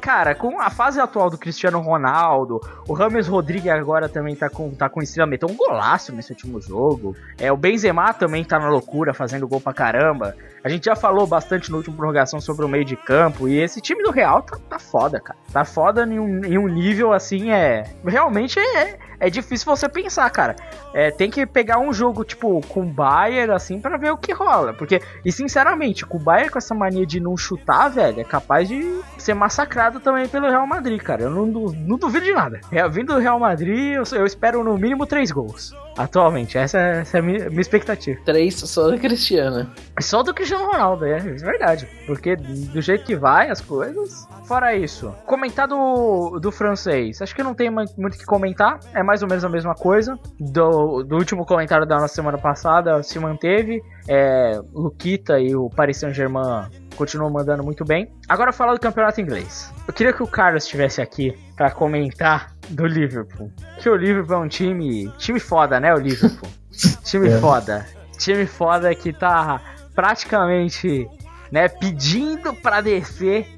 [0.00, 4.70] cara, com a fase atual do Cristiano Ronaldo, o Rames Rodrigues agora também tá com,
[4.70, 7.16] tá com estrela, meteu um golaço nesse último jogo.
[7.38, 10.34] É, o Benzema também tá na loucura, fazendo gol pra caramba.
[10.62, 13.80] A gente já falou bastante no último prorrogação sobre o meio de campo, e esse
[13.80, 15.38] time do Real tá, tá foda, cara.
[15.52, 17.84] Tá foda em um, em um nível assim, é.
[18.04, 20.56] Realmente é, é difícil você pensar, cara.
[20.92, 24.32] É, tem que pegar um jogo, tipo, com o Bayern, assim, pra ver o que
[24.32, 24.72] rola.
[24.72, 28.68] Porque, e sinceramente, com o Bayern com essa mania de não chutar, velho, é capaz
[28.68, 31.22] de ser massacrado também pelo Real Madrid, cara.
[31.22, 32.60] Eu não, não duvido de nada.
[32.72, 35.72] É, vindo do Real Madrid, eu, eu espero no mínimo três gols.
[35.96, 38.18] Atualmente, essa, é- essa é a minha, minha expectativa.
[38.24, 39.70] Três só da Cristiana.
[40.00, 41.86] Só do Cristiano Ronaldo, é, é verdade.
[42.06, 44.26] Porque do jeito que vai as coisas.
[44.46, 47.20] Fora isso, comentar do, do francês.
[47.22, 48.80] Acho que não tem muito o que comentar.
[48.94, 50.16] É mais ou menos a mesma coisa.
[50.38, 53.82] Do, do último comentário da nossa semana passada se manteve.
[54.06, 58.08] É, Luquita e o Paris Saint-Germain continuam mandando muito bem.
[58.28, 59.74] Agora falar do campeonato inglês.
[59.88, 63.50] Eu queria que o Carlos estivesse aqui para comentar do Liverpool.
[63.80, 65.12] Que o Liverpool é um time.
[65.18, 65.92] Time foda, né?
[65.92, 66.48] O Liverpool.
[67.02, 67.38] time É.
[67.40, 67.84] foda.
[68.16, 69.60] Time foda que tá
[69.92, 71.08] praticamente
[71.50, 73.48] né, pedindo para descer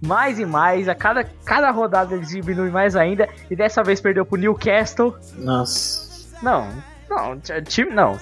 [0.00, 0.88] mais e mais.
[0.88, 3.28] A cada, cada rodada eles diminuem mais ainda.
[3.50, 5.16] E dessa vez perdeu pro Newcastle.
[5.36, 6.08] Nossa.
[6.42, 6.68] Não,
[7.10, 8.12] não, time não.
[8.12, 8.18] O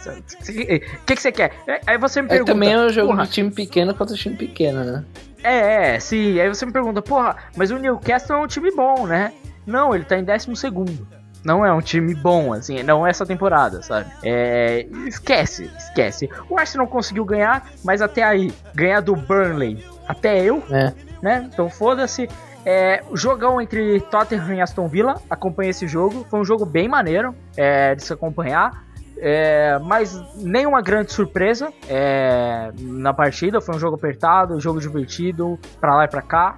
[1.05, 1.53] que, que você quer?
[1.67, 2.53] É, Aí você me É, pergunta.
[2.53, 5.05] também é um jogo porra, de time pequeno contra time pequeno, né?
[5.43, 6.41] É, é, sim.
[6.41, 9.33] Aí você me pergunta, porra, mas o Newcastle é um time bom, né?
[9.67, 11.07] Não, ele tá em 12 segundo.
[11.45, 14.11] Não é um time bom, assim, não essa temporada, sabe?
[14.25, 14.87] É.
[15.07, 16.29] Esquece, esquece.
[16.51, 20.93] O Arsenal conseguiu ganhar, mas até aí, ganhar do Burnley, até eu, É.
[21.23, 21.49] né?
[21.53, 22.29] Então foda-se.
[22.69, 26.27] É, o jogão entre Tottenham e Aston Villa, acompanhei esse jogo.
[26.29, 28.85] Foi um jogo bem maneiro é, de se acompanhar.
[29.19, 33.61] É, mas nenhuma grande surpresa é, na partida.
[33.61, 36.57] Foi um jogo apertado, um jogo divertido, pra lá e pra cá.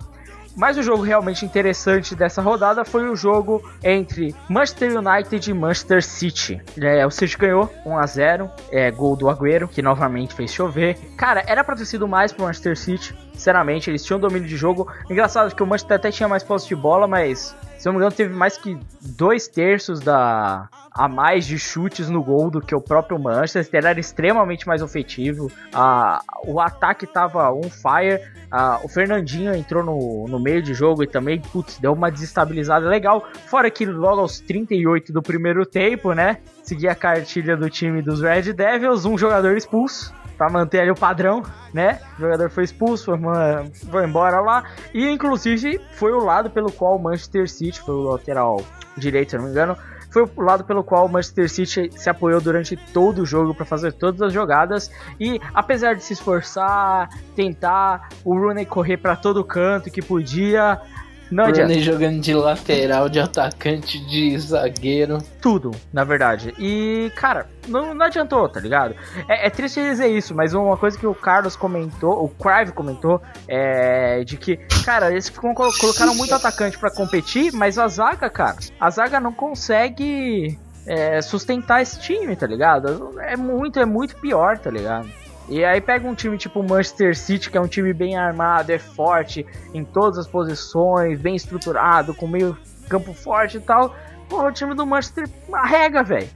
[0.56, 6.02] Mas o jogo realmente interessante dessa rodada foi o jogo entre Manchester United e Manchester
[6.02, 6.61] City.
[6.80, 10.96] É, o City ganhou 1 a 0 é, gol do Agüero, que novamente fez chover.
[11.16, 13.14] Cara, era pra ter sido mais pro Manchester City.
[13.38, 14.88] Sinceramente, eles tinham domínio de jogo.
[15.09, 18.05] Engraçado que o Manchester até tinha mais posse de bola, mas se eu não me
[18.05, 22.74] engano, teve mais que dois terços da a mais de chutes no gol do que
[22.74, 23.87] o próprio Manchester.
[23.87, 25.48] Era extremamente mais ofetivo.
[25.72, 28.20] Ah, o ataque tava on fire.
[28.51, 32.88] Ah, o Fernandinho entrou no, no meio de jogo e também, putz, deu uma desestabilizada
[32.88, 33.24] legal.
[33.46, 36.38] Fora que logo aos 38 do primeiro tempo, né?
[36.64, 40.12] Seguia a cartilha do time dos Red Devils, um jogador expulso.
[40.38, 41.42] Pra manter ali o padrão,
[41.74, 42.01] né?
[42.16, 44.64] O jogador foi expulso, foi, ma- foi embora lá.
[44.94, 48.62] E inclusive foi o lado pelo qual o Manchester City, foi o lateral
[48.96, 49.77] direito, se não me engano,
[50.11, 53.66] foi o lado pelo qual o Manchester City se apoiou durante todo o jogo para
[53.66, 54.90] fazer todas as jogadas.
[55.20, 60.81] E apesar de se esforçar, tentar, o Rooney correr para todo canto que podia,
[61.30, 61.68] não adianta.
[61.72, 65.18] Rooney jogando de lateral, de atacante, de zagueiro.
[65.40, 66.54] tudo, na verdade.
[66.58, 68.94] E, cara, não, não adiantou, tá ligado?
[69.28, 73.20] É, é triste dizer isso, mas uma coisa que o Carlos comentou, o Crive comentou,
[73.46, 78.28] é de que, cara, eles ficam, colo- colocaram muito atacante pra competir, mas a zaga,
[78.30, 83.14] cara, a zaga não consegue é, sustentar esse time, tá ligado?
[83.20, 85.08] É muito, é muito pior, tá ligado?
[85.48, 88.78] E aí pega um time tipo Manchester City, que é um time bem armado, é
[88.78, 92.56] forte em todas as posições, bem estruturado, com meio
[92.88, 93.94] campo forte e tal.
[94.28, 96.28] Porra, o time do Manchester arrega, velho.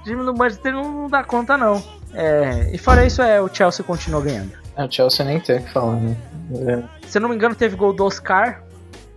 [0.00, 1.82] O time do Manchester não, dá conta, não.
[2.12, 4.52] É, e fora isso, é, o Chelsea continua ganhando.
[4.76, 6.16] É, o Chelsea nem tem o que falar, né?
[6.52, 7.06] É.
[7.06, 8.62] Se eu não me engano, teve gol do Oscar.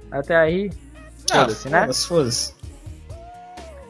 [0.09, 0.71] Até aí.
[1.29, 1.81] Foda-se, né?
[1.81, 2.60] Foda-se, foda-se.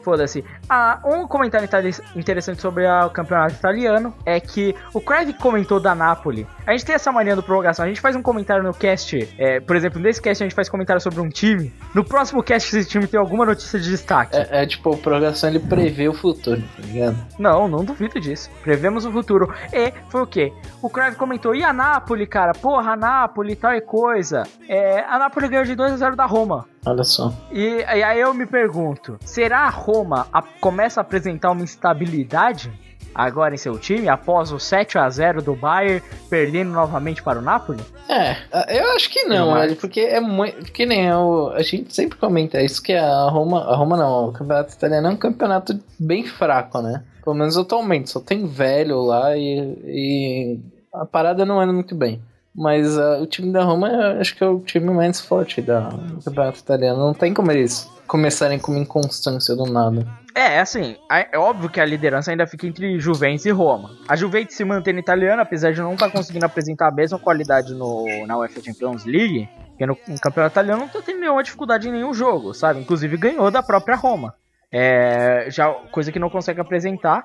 [0.02, 0.44] Foda-se.
[0.68, 5.94] Ah, um comentário inter- interessante sobre o campeonato italiano é que o Craig comentou da
[5.94, 6.46] Napoli.
[6.66, 7.84] A gente tem essa mania do prorrogação.
[7.84, 10.68] A gente faz um comentário no cast, é, por exemplo, nesse cast a gente faz
[10.68, 11.72] comentário sobre um time.
[11.94, 14.36] No próximo cast esse time tem alguma notícia de destaque.
[14.36, 17.16] É, é tipo, o prorrogação ele prevê o futuro, tá ligado?
[17.38, 18.50] Não, não duvido disso.
[18.62, 19.52] Prevemos o futuro.
[19.72, 20.52] E foi o quê?
[20.80, 22.52] O Crave comentou: e a Napoli, cara?
[22.52, 24.42] Porra, a Napoli, tal e coisa.
[24.68, 26.66] É, a Napoli ganhou de 2 a 0 da Roma.
[26.84, 27.32] Olha só.
[27.50, 32.72] E, e aí eu me pergunto: será a Roma a- começa a apresentar uma instabilidade
[33.14, 37.42] agora em seu time após o 7 a 0 do Bayern perdendo novamente para o
[37.42, 37.82] Napoli?
[38.08, 38.36] É,
[38.80, 40.72] eu acho que não, Eu velho, porque é muito.
[40.72, 43.62] Que nem o, a gente sempre comenta isso, que a Roma.
[43.64, 47.04] A Roma não, o campeonato italiano é um campeonato bem fraco, né?
[47.22, 50.60] Pelo menos atualmente, só tem velho lá e, e
[50.92, 52.20] a parada não anda muito bem.
[52.54, 55.88] Mas ah, o time da Roma eu acho que é o time mais forte da,
[55.88, 56.98] do campeonato italiano.
[56.98, 60.06] Não tem como eles começarem com uma inconstância do nada.
[60.34, 63.90] É, assim, é óbvio que a liderança ainda fica entre Juventus e Roma.
[64.08, 68.06] A Juventus se mantém italiana, apesar de não estar conseguindo apresentar a mesma qualidade no,
[68.26, 71.92] na UEFA Champions League, porque no, no campeonato italiano não tá tendo nenhuma dificuldade em
[71.92, 72.80] nenhum jogo, sabe?
[72.80, 74.34] Inclusive ganhou da própria Roma.
[74.70, 77.24] É, já coisa que não consegue apresentar.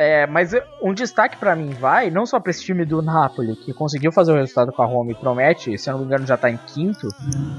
[0.00, 3.74] É, mas um destaque pra mim vai, não só pra esse time do Napoli, que
[3.74, 6.36] conseguiu fazer o resultado com a Roma e promete, se eu não me engano já
[6.36, 7.08] tá em quinto,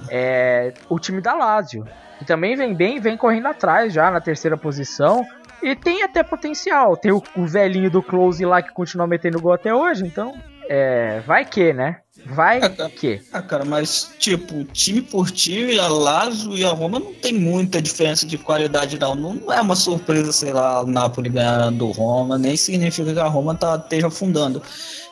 [0.09, 1.85] é o time da Lazio,
[2.17, 5.27] que também vem bem, vem correndo atrás já na terceira posição,
[5.61, 6.95] e tem até potencial.
[6.95, 10.33] Tem o, o velhinho do Close lá que continua metendo gol até hoje, então
[10.69, 11.97] é, vai que, né?
[12.25, 12.61] Vai
[12.95, 13.21] que.
[13.31, 17.81] Ah, cara, mas, tipo, time por time, a Lazio e a Roma não tem muita
[17.81, 19.15] diferença de qualidade, não.
[19.15, 23.27] Não é uma surpresa, sei lá, o Napoli ganhar do Roma, nem significa que a
[23.27, 24.61] Roma tá, esteja afundando.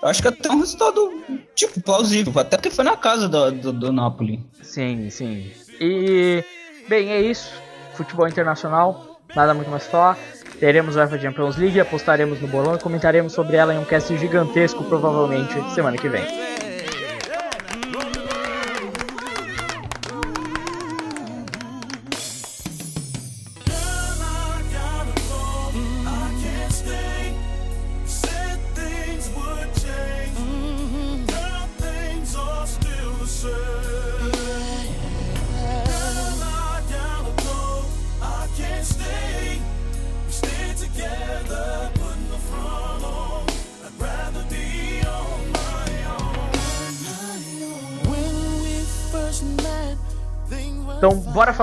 [0.01, 1.11] Eu acho que até um resultado,
[1.55, 4.45] tipo, plausível, até porque foi na casa do, do, do Napoli.
[4.61, 5.51] Sim, sim.
[5.79, 6.43] E,
[6.87, 7.51] bem, é isso.
[7.95, 9.19] Futebol internacional.
[9.35, 10.17] nada muito mais falar.
[10.59, 14.15] Teremos a UEFA Champions League, apostaremos no bolão e comentaremos sobre ela em um cast
[14.17, 16.66] gigantesco, provavelmente semana que vem.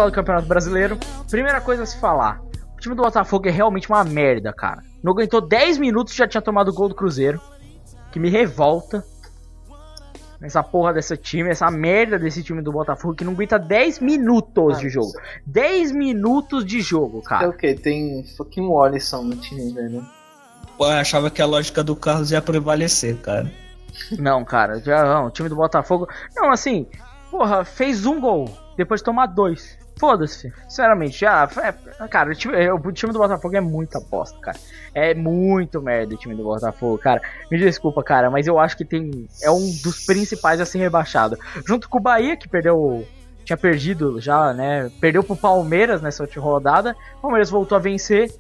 [0.05, 0.99] Falar do Campeonato Brasileiro.
[1.31, 2.41] Primeira coisa a se falar:
[2.77, 4.83] o time do Botafogo é realmente uma merda, cara.
[5.03, 7.41] Não aguentou 10 minutos e já tinha tomado o gol do Cruzeiro.
[8.13, 9.05] Que me revolta.
[10.43, 14.79] Essa porra desse time, essa merda desse time do Botafogo que não aguenta 10 minutos
[14.79, 15.11] de jogo.
[15.47, 17.49] 10 minutos de jogo, É cara.
[17.49, 17.73] o que?
[17.75, 20.05] Tem fucking Wallison no time, velho.
[20.77, 23.51] Pô, eu achava que a lógica do Carlos ia prevalecer, cara.
[24.19, 25.27] Não, cara, já não.
[25.27, 26.07] O time do Botafogo.
[26.37, 26.87] Não, assim,
[27.31, 29.79] porra, fez um gol depois de tomar dois.
[29.97, 31.49] Foda-se, sinceramente, já.
[31.63, 34.59] é- cara, o time, o time do Botafogo é muita bosta, cara.
[34.93, 37.23] É muito merda o time do Botafogo, cara.
[37.51, 39.29] Me desculpa, cara, mas eu acho que tem.
[39.43, 41.39] É um dos principais a ser rebaixado.
[41.67, 43.07] Junto com o Bahia, que perdeu.
[43.45, 44.91] Tinha perdido já, né?
[45.01, 46.97] Perdeu pro Palmeiras nessa última rodada.
[47.19, 48.33] O Palmeiras voltou a vencer.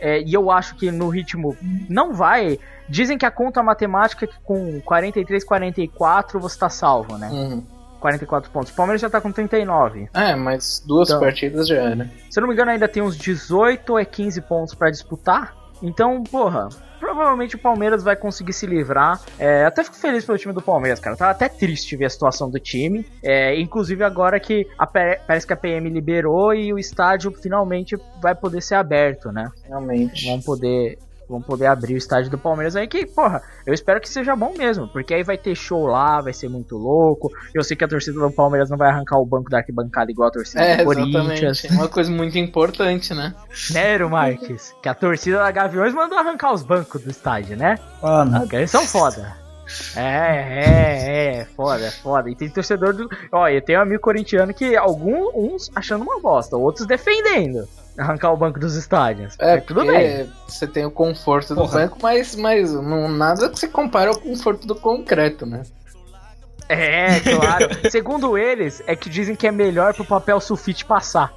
[0.00, 1.56] é, e eu acho que no ritmo
[1.88, 2.58] não vai.
[2.88, 7.28] Dizem que a conta matemática é que com 43, 44 você tá salvo, né?
[7.30, 7.64] Uhum.
[8.02, 8.72] 44 pontos.
[8.72, 10.08] O Palmeiras já tá com 39.
[10.12, 11.20] É, mas duas Então.
[11.20, 12.10] partidas já era.
[12.28, 15.54] Se eu não me engano, ainda tem uns 18 ou é 15 pontos pra disputar.
[15.82, 16.68] Então, porra,
[17.00, 19.20] provavelmente o Palmeiras vai conseguir se livrar.
[19.38, 21.16] É, até fico feliz pelo time do Palmeiras, cara.
[21.16, 23.04] Tava até triste ver a situação do time.
[23.22, 28.34] É, inclusive agora que a parece que a PM liberou e o estádio finalmente vai
[28.34, 29.50] poder ser aberto, né?
[29.66, 30.26] Realmente.
[30.26, 30.98] Vão poder.
[31.28, 34.52] Vão poder abrir o estádio do Palmeiras aí que, porra, eu espero que seja bom
[34.56, 37.30] mesmo, porque aí vai ter show lá, vai ser muito louco.
[37.54, 40.28] Eu sei que a torcida do Palmeiras não vai arrancar o banco da arquibancada igual
[40.28, 41.64] a torcida É, do Corinthians.
[41.64, 43.34] É uma coisa muito importante, né?
[43.70, 47.78] Nero Marques, que a torcida da Gaviões mandou arrancar os bancos do estádio, né?
[48.02, 48.40] Ah, não.
[48.40, 49.42] Porque eles são foda.
[49.96, 52.28] É, é, é, foda, foda.
[52.28, 53.08] E tem torcedor do.
[53.30, 57.66] Ó, eu tenho um amigo corintiano que alguns achando uma bosta, outros defendendo
[57.98, 59.34] arrancar o banco dos estádios.
[59.38, 60.32] É, tudo porque bem.
[60.46, 61.80] você tem o conforto do Porra.
[61.80, 65.62] banco, mas, mas não, nada que se compare ao conforto do concreto, né?
[66.68, 67.68] É, claro.
[67.90, 71.32] Segundo eles, é que dizem que é melhor pro papel sulfite passar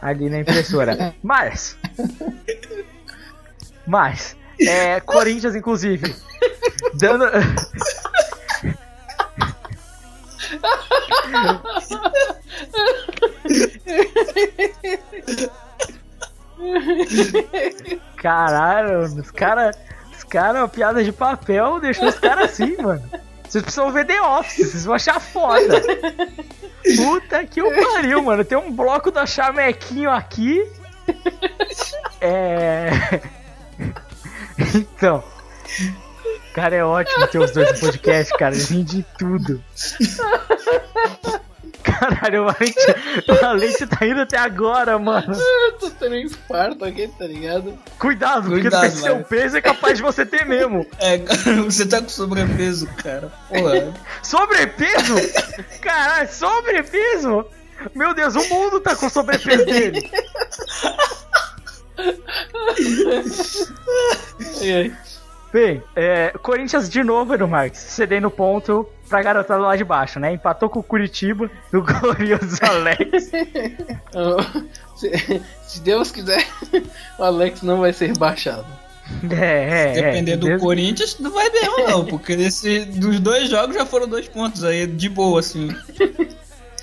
[0.00, 1.14] ali na impressora.
[1.22, 1.76] Mas.
[3.86, 4.36] Mas.
[4.60, 6.14] É, Corinthians, inclusive.
[6.94, 7.24] Dando.
[18.16, 19.76] Caralho, os caras.
[20.16, 23.02] Os caras, piada de papel, deixou os caras assim, mano.
[23.48, 25.82] Vocês precisam ver The Office, vocês vão achar foda.
[26.96, 28.44] Puta que o pariu, mano.
[28.44, 30.64] Tem um bloco da Chamequinho aqui.
[32.20, 32.90] É.
[34.74, 35.24] Então.
[36.54, 38.54] Cara, é ótimo ter os dois no podcast, cara.
[38.54, 39.62] Eles de tudo.
[41.82, 42.78] Caralho, o Valente,
[43.28, 45.32] o Valente tá indo até agora, mano.
[45.34, 47.78] Eu tô tendo um infarto aqui, tá ligado?
[47.98, 50.86] Cuidado, porque Cuidado, depende do seu peso é capaz de você ter mesmo.
[51.00, 51.18] É,
[51.64, 53.32] você tá com sobrepeso, cara.
[53.48, 53.94] Porra.
[54.22, 55.14] Sobrepeso?
[55.80, 57.46] Caralho, sobrepeso?
[57.94, 60.10] Meu Deus, o mundo tá com sobrepeso dele.
[64.60, 64.94] E aí?
[65.52, 70.32] Bem, é, Corinthians de novo, Edu Marques, cedendo ponto pra garotada lá de baixo, né?
[70.32, 73.30] Empatou com o Curitiba, do Corinthians Alex.
[74.96, 76.46] Se, se Deus quiser,
[77.18, 78.66] o Alex não vai ser rebaixado.
[79.28, 82.04] É, é, Depender é, do mesmo- Corinthians, não vai mesmo, não.
[82.04, 85.74] Porque desse, dos dois jogos já foram dois pontos aí, de boa, assim.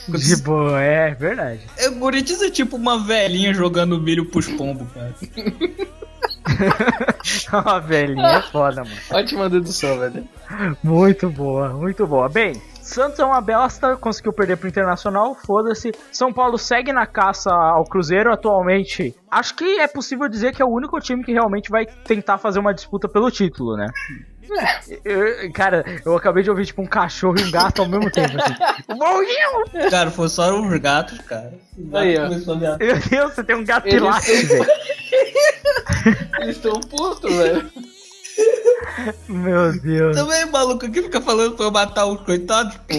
[0.09, 1.61] De boa, é verdade.
[1.77, 5.15] É, O Corinthians é tipo uma velhinha jogando milho pros pombos, cara.
[7.51, 8.95] Uma velhinha é foda, mano.
[9.11, 10.27] Ótima dedução, velho.
[10.83, 12.29] Muito boa, muito boa.
[12.29, 15.91] Bem, Santos é uma bosta, conseguiu perder pro Internacional, foda-se.
[16.11, 19.13] São Paulo segue na caça ao Cruzeiro atualmente.
[19.29, 22.59] Acho que é possível dizer que é o único time que realmente vai tentar fazer
[22.59, 23.87] uma disputa pelo título, né?
[25.03, 28.37] Eu- cara, eu acabei de ouvir tipo um cachorro e um gato ao mesmo tempo.
[28.41, 28.55] Assim.
[28.97, 29.89] Morreu!
[29.89, 31.53] Cara, foi só os gatos, cara.
[31.77, 32.29] Gato Aí, ó.
[32.29, 34.49] Meu Deus, você tem um gato Eles- pilates,
[36.47, 37.71] estão putos, velho.
[39.27, 40.15] Meu Deus.
[40.15, 42.93] Também, maluco, que fica falando pra eu matar os coitados, pô.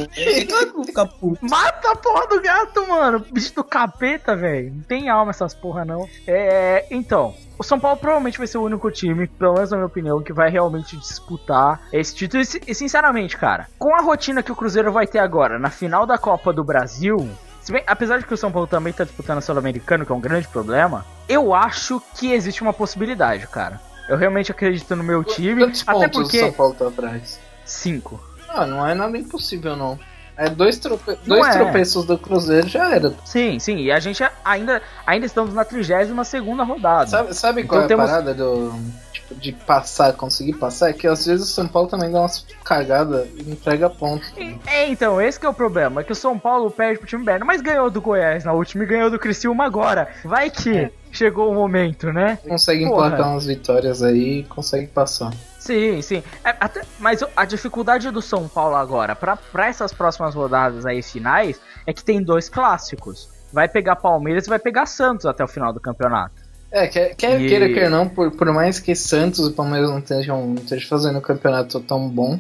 [0.49, 1.39] Claro que vou ficar puto.
[1.49, 3.25] Mata a porra do gato, mano.
[3.31, 4.73] Bicho do capeta, velho.
[4.75, 6.09] Não tem alma essas porra, não.
[6.27, 6.87] É.
[6.91, 7.35] Então.
[7.61, 10.33] O São Paulo provavelmente vai ser o único time, pelo menos na minha opinião, que
[10.33, 12.41] vai realmente disputar esse título.
[12.41, 16.07] E, si- sinceramente, cara, com a rotina que o Cruzeiro vai ter agora na final
[16.07, 17.29] da Copa do Brasil,
[17.73, 20.21] bem- apesar de que o São Paulo também tá disputando a Sul-Americano, que é um
[20.21, 23.81] grande problema, eu acho que existe uma possibilidade, cara.
[24.09, 27.39] Eu realmente acredito no meu time, Quantos até pontos o porque São Paulo tá atrás?
[27.65, 28.21] cinco.
[28.49, 29.99] Ah, não é nada impossível, não.
[30.39, 31.19] É dois, trope...
[31.27, 31.59] Dois é.
[31.59, 33.13] tropeços do Cruzeiro já era.
[33.25, 37.11] Sim, sim, e a gente ainda ainda estamos na 32 segunda rodada.
[37.11, 38.73] Sabe, sabe Então qual é temos- a parada do.
[39.13, 40.91] Tipo, de passar, conseguir passar?
[40.91, 44.33] É que às vezes o São Paulo também dá umas cagadas e entrega pontos.
[44.67, 47.25] É, então, esse que é o problema, é que o São Paulo perde pro time
[47.25, 50.09] Berno, mas ganhou do Goiás na última e ganhou do Criciúma agora.
[50.25, 52.39] Vai que chegou o momento, né?
[52.47, 53.07] Consegue Porra.
[53.09, 55.33] emplacar umas vitórias aí e consegue passar.
[55.59, 56.23] Sim, sim.
[56.45, 61.03] É, até- mas a dificuldade do São Paulo agora, pra, pra essas próximas rodadas aí
[61.03, 63.29] finais, é que tem dois clássicos.
[63.53, 66.35] Vai pegar Palmeiras e vai pegar Santos até o final do campeonato.
[66.71, 69.99] É, quer, quer E- queira, quer não, por, por mais que Santos e Palmeiras não
[69.99, 72.39] estejam, não estejam fazendo um campeonato tão bom,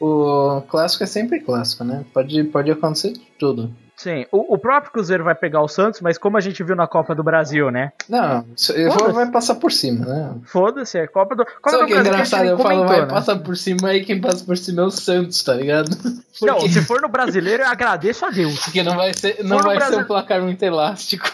[0.00, 2.04] o clássico é sempre clássico, né?
[2.12, 3.72] Pode, pode acontecer de tudo.
[4.04, 6.86] Sim, o, o próprio Cruzeiro vai pegar o Santos, mas como a gente viu na
[6.86, 7.90] Copa do Brasil, né?
[8.06, 8.44] Não,
[9.14, 10.34] vai passar por cima, né?
[10.44, 11.46] Foda-se, é Copa do.
[11.46, 12.44] Copa do o que é Brasil engraçado?
[12.44, 13.06] Eu falo, vai né?
[13.06, 15.88] passar por cima, aí quem passa por cima é o Santos, tá ligado?
[16.42, 18.58] Não, Porque, se for no brasileiro, eu agradeço a Deus.
[18.64, 21.30] porque não vai ser, não vai ser Brasil- um placar muito elástico.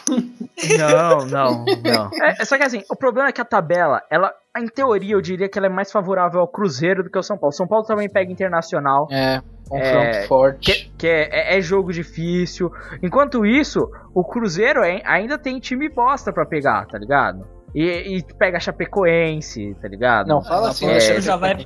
[0.78, 2.10] Não, não, não.
[2.38, 5.48] É só que assim, o problema é que a tabela, ela, em teoria, eu diria
[5.48, 7.52] que ela é mais favorável ao Cruzeiro do que ao São Paulo.
[7.52, 10.72] São Paulo também pega Internacional, É, confronto É, forte.
[10.72, 12.70] que, que é, é- é jogo difícil.
[13.02, 17.46] Enquanto isso, o Cruzeiro é- ainda tem time bosta pra pegar, tá ligado?
[17.72, 20.26] E, e pega a Chapecoense, tá ligado?
[20.26, 21.64] Não, fala assim, você já vai-.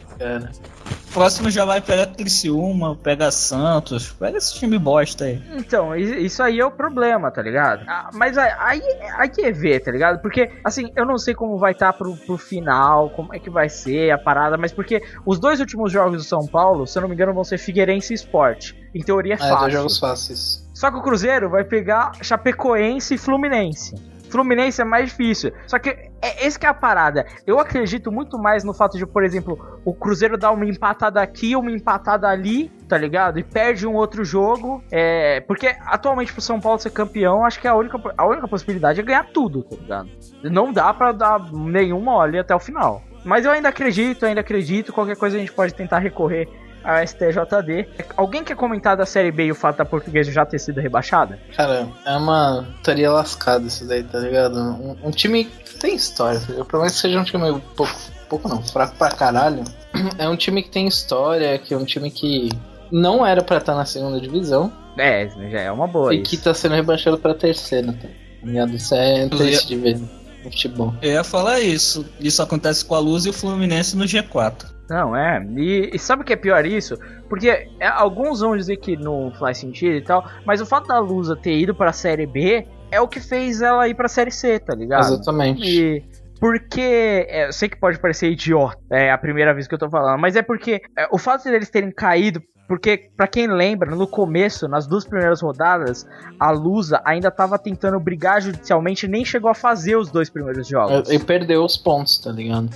[1.15, 5.41] Próximo já vai pegar Criciúma, pega Santos, pega esse time bosta aí.
[5.57, 7.85] Então, isso aí é o problema, tá ligado?
[7.87, 8.83] Ah, Mas aí,
[9.17, 10.21] aí, que é ver, tá ligado?
[10.21, 13.69] Porque, assim, eu não sei como vai estar pro, pro final, como é que vai
[13.69, 17.09] ser a parada, mas porque os dois últimos jogos do São Paulo, se eu não
[17.09, 18.73] me engano, vão ser Figueirense e Sport.
[18.93, 19.59] Em teoria é É, fácil.
[19.61, 20.69] dois jogos fáceis.
[20.75, 23.95] Só que o Cruzeiro vai pegar Chapecoense e Fluminense.
[24.35, 25.53] Fluminense é mais difícil.
[25.65, 27.25] Só que é esse que é a parada.
[27.47, 31.55] Eu acredito muito mais no fato de, por exemplo, o Cruzeiro dar uma empatada aqui,
[31.55, 33.39] uma empatada ali, tá ligado?
[33.39, 34.83] E perde um outro jogo.
[34.91, 38.99] É, porque atualmente pro São Paulo ser campeão, acho que a única, a única possibilidade
[38.99, 40.09] é ganhar tudo, tá ligado?
[40.43, 43.05] Não dá pra dar nenhuma olha até o final.
[43.25, 44.93] Mas eu ainda acredito, ainda acredito.
[44.93, 46.49] Qualquer coisa a gente pode tentar recorrer
[46.85, 47.89] a STJD.
[48.17, 51.39] Alguém quer comentar da Série B e o fato da Portuguesa já ter sido rebaixada?
[51.57, 54.59] Cara, é uma teoria lascada isso daí, tá ligado?
[54.59, 56.41] Um, um time que tem história.
[56.51, 57.93] Eu prometo que seja um time pouco,
[58.29, 59.65] pouco não, fraco pra caralho.
[60.19, 62.49] É um time que tem história, que é um time que
[62.91, 66.13] não era pra estar na segunda divisão É, já é uma boa.
[66.13, 66.31] e isso.
[66.31, 68.09] que tá sendo rebaixado pra terceira, tá
[68.43, 68.75] ligado?
[68.75, 70.93] Isso é triste de ver no futebol.
[71.01, 72.05] Eu ia falar isso.
[72.21, 74.67] Isso acontece com a Luz e o Fluminense no G4.
[74.89, 75.43] Não, é.
[75.57, 76.99] E, e sabe o que é pior isso?
[77.29, 80.99] Porque é, alguns vão dizer que não faz sentido e tal, mas o fato da
[80.99, 84.59] Lusa ter ido pra Série B é o que fez ela ir pra Série C,
[84.59, 85.15] tá ligado?
[85.15, 85.63] Exatamente.
[85.65, 86.05] E
[86.39, 89.89] porque é, eu sei que pode parecer idiota, é a primeira vez que eu tô
[89.89, 94.07] falando, mas é porque é, o fato deles terem caído, porque pra quem lembra, no
[94.07, 96.07] começo, nas duas primeiras rodadas,
[96.39, 100.69] a Lusa ainda tava tentando brigar judicialmente e nem chegou a fazer os dois primeiros
[100.69, 101.11] jogos.
[101.11, 102.69] E perdeu os pontos, tá ligado?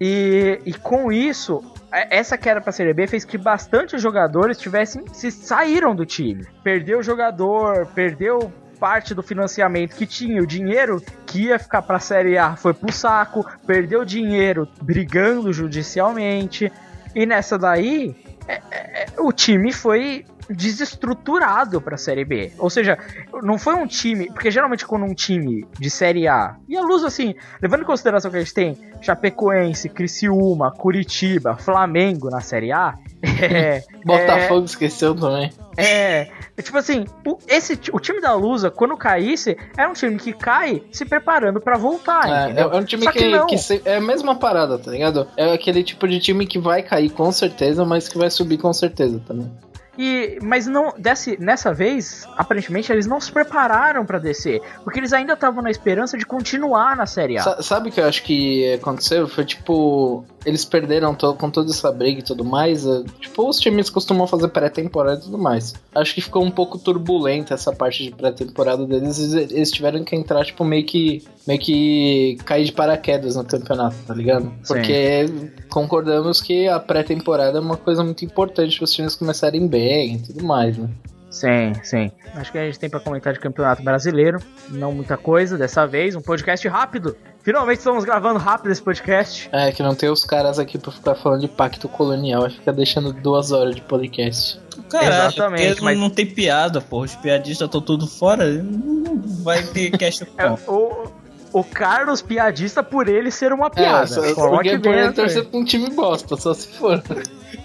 [0.00, 5.02] E, e com isso, é- essa queda pra Série B fez que bastante jogadores tivessem
[5.12, 6.46] se saíram do time.
[6.62, 11.98] Perdeu o jogador, perdeu parte do financiamento que tinha, o dinheiro que ia ficar pra
[11.98, 16.70] Série A foi pro saco, perdeu dinheiro brigando judicialmente.
[17.14, 18.14] E nessa daí,
[18.46, 22.52] é- é- é, o time foi desestruturado pra Série B.
[22.58, 22.98] Ou seja,
[23.42, 24.26] não foi um time.
[24.28, 26.56] Porque geralmente quando um time de Série A.
[26.68, 32.30] E a luz, assim, levando em consideração que a gente tem Chapecoense, Criciúma, Curitiba, Flamengo
[32.30, 32.94] na Série A.
[33.40, 35.50] É, Botafogo esqueceu também.
[35.76, 40.16] é, é tipo assim, o, esse, o time da Lusa, quando caísse, era um time
[40.18, 43.58] que cai se preparando pra voltar, É, é, é um time Só que, que que
[43.58, 45.26] se- é a mesma parada, tá ligado?
[45.36, 48.72] É aquele tipo de time que vai cair com certeza, mas que vai subir com
[48.72, 49.50] certeza também.
[49.98, 55.12] E, mas não, desse, nessa vez, aparentemente eles não se prepararam pra descer, porque eles
[55.12, 57.42] ainda estavam na esperança de continuar na Série A.
[57.42, 59.26] Sa- Sabe o que eu acho que aconteceu?
[59.26, 62.86] Foi tipo, eles perderam to- com toda essa briga e tudo mais.
[62.86, 65.74] eh, Tipo, os times costumam fazer pré-temporada e tudo mais.
[65.94, 69.18] Acho que ficou um pouco turbulenta essa parte de pré-temporada deles.
[69.34, 71.24] Eles, tiveram que entrar, tipo, meio que.
[71.46, 74.52] meio que cair de paraquedas no campeonato, tá ligado?
[74.66, 75.26] Porque
[75.68, 80.18] concordamos que a pré-temporada é uma coisa muito importante para os times começarem bem e
[80.18, 80.88] tudo mais, né?
[81.30, 82.10] Sim, sim.
[82.34, 84.38] Acho que a gente tem pra comentar de campeonato brasileiro.
[84.70, 86.16] Não muita coisa dessa vez.
[86.16, 87.14] Um podcast rápido.
[87.42, 89.48] Finalmente estamos gravando rápido esse podcast.
[89.52, 92.72] É, que não tem os caras aqui pra ficar falando de pacto colonial, vai ficar
[92.72, 94.58] deixando duas horas de podcast.
[94.90, 97.04] Caralho, Exatamente, porque mas- não tem piada, porra.
[97.04, 98.46] Os piadistas estão tudo fora.
[98.62, 101.10] Não vai ter cast É, o,
[101.52, 104.04] o Carlos piadista por ele ser uma piada.
[104.04, 106.68] É, só, Forma porque que é por ele torcer pra um time bosta, só se
[106.68, 107.02] for.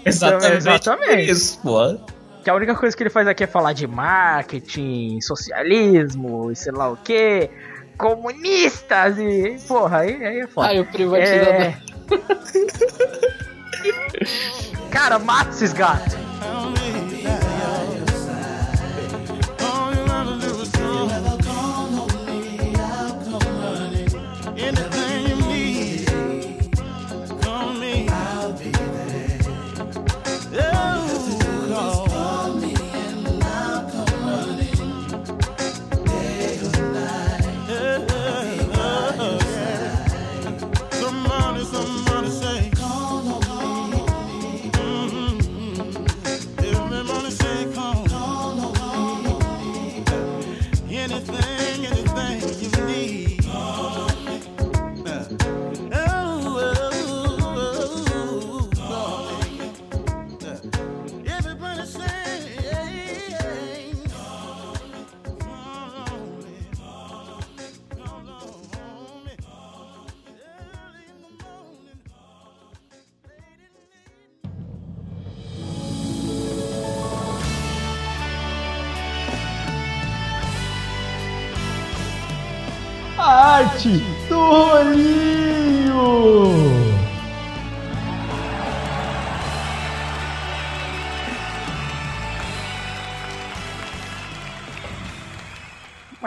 [0.04, 1.08] Exatamente, exatamente.
[1.08, 1.98] por isso, porra.
[2.44, 6.72] Que a única coisa que ele faz aqui é falar de marketing, socialismo e sei
[6.72, 7.48] lá o que,
[7.96, 9.56] comunistas e.
[9.66, 10.68] Porra, aí, aí é foda.
[10.68, 11.54] Ah, e o privatizador.
[11.54, 11.74] É...
[14.92, 16.12] Cara, mata esses gatos.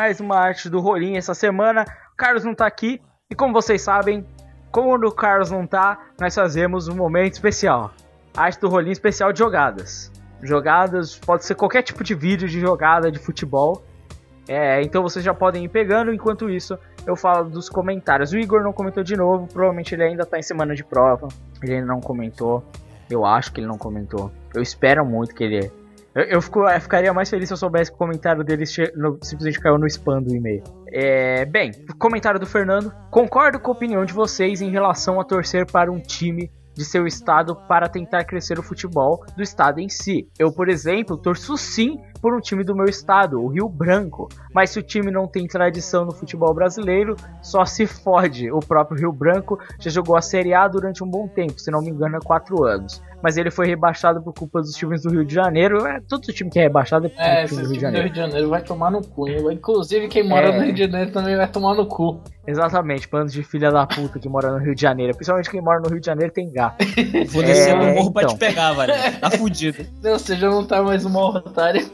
[0.07, 1.83] Mais uma arte do rolinho essa semana.
[2.13, 3.01] O Carlos não tá aqui.
[3.29, 4.25] E como vocês sabem,
[4.71, 7.91] quando o Carlos não tá, nós fazemos um momento especial.
[8.33, 10.09] Arte do rolinho especial de jogadas.
[10.41, 13.83] Jogadas, pode ser qualquer tipo de vídeo de jogada de futebol.
[14.47, 16.13] É, então vocês já podem ir pegando.
[16.13, 18.31] Enquanto isso, eu falo dos comentários.
[18.31, 19.45] O Igor não comentou de novo.
[19.47, 21.27] Provavelmente ele ainda tá em semana de prova.
[21.61, 22.63] Ele ainda não comentou.
[23.09, 24.31] Eu acho que ele não comentou.
[24.55, 25.69] Eu espero muito que ele.
[26.17, 28.63] Eu, eu fico- eu ficaria mais feliz se eu soubesse que o comentário dele
[28.95, 30.63] no- simplesmente caiu no spam do e-mail.
[30.91, 32.91] É, bem, comentário do Fernando.
[33.11, 37.07] Concordo com a opinião de vocês em relação a torcer para um time de seu
[37.07, 40.27] estado para tentar crescer o futebol do estado em si.
[40.37, 44.27] Eu, por exemplo, torço sim por um time do meu estado, o Rio Branco.
[44.53, 48.51] Mas se o time não tem tradição no futebol brasileiro, só se fode.
[48.51, 51.81] O próprio Rio Branco já jogou a Série A durante um bom tempo, se não
[51.81, 53.01] me engano, há quatro anos.
[53.21, 55.85] Mas ele foi rebaixado por culpa dos times do Rio de Janeiro.
[55.87, 57.81] É, todo time que é rebaixado é por É, esse do Rio time de do
[57.81, 58.05] Janeiro.
[58.05, 59.27] Rio de Janeiro vai tomar no cu.
[59.51, 60.57] Inclusive, quem mora É.
[60.57, 62.21] no Rio de Janeiro também vai tomar no cu.
[62.47, 65.13] Exatamente, planos de filha da puta que mora no Rio de Janeiro.
[65.15, 66.77] Principalmente quem mora no Rio de Janeiro tem gato.
[67.29, 68.35] Vou descer É, no morro pra então.
[68.35, 68.93] te pegar, velho.
[69.19, 69.85] Tá fudido.
[70.05, 71.85] Ou seja, não tá mais uma otária.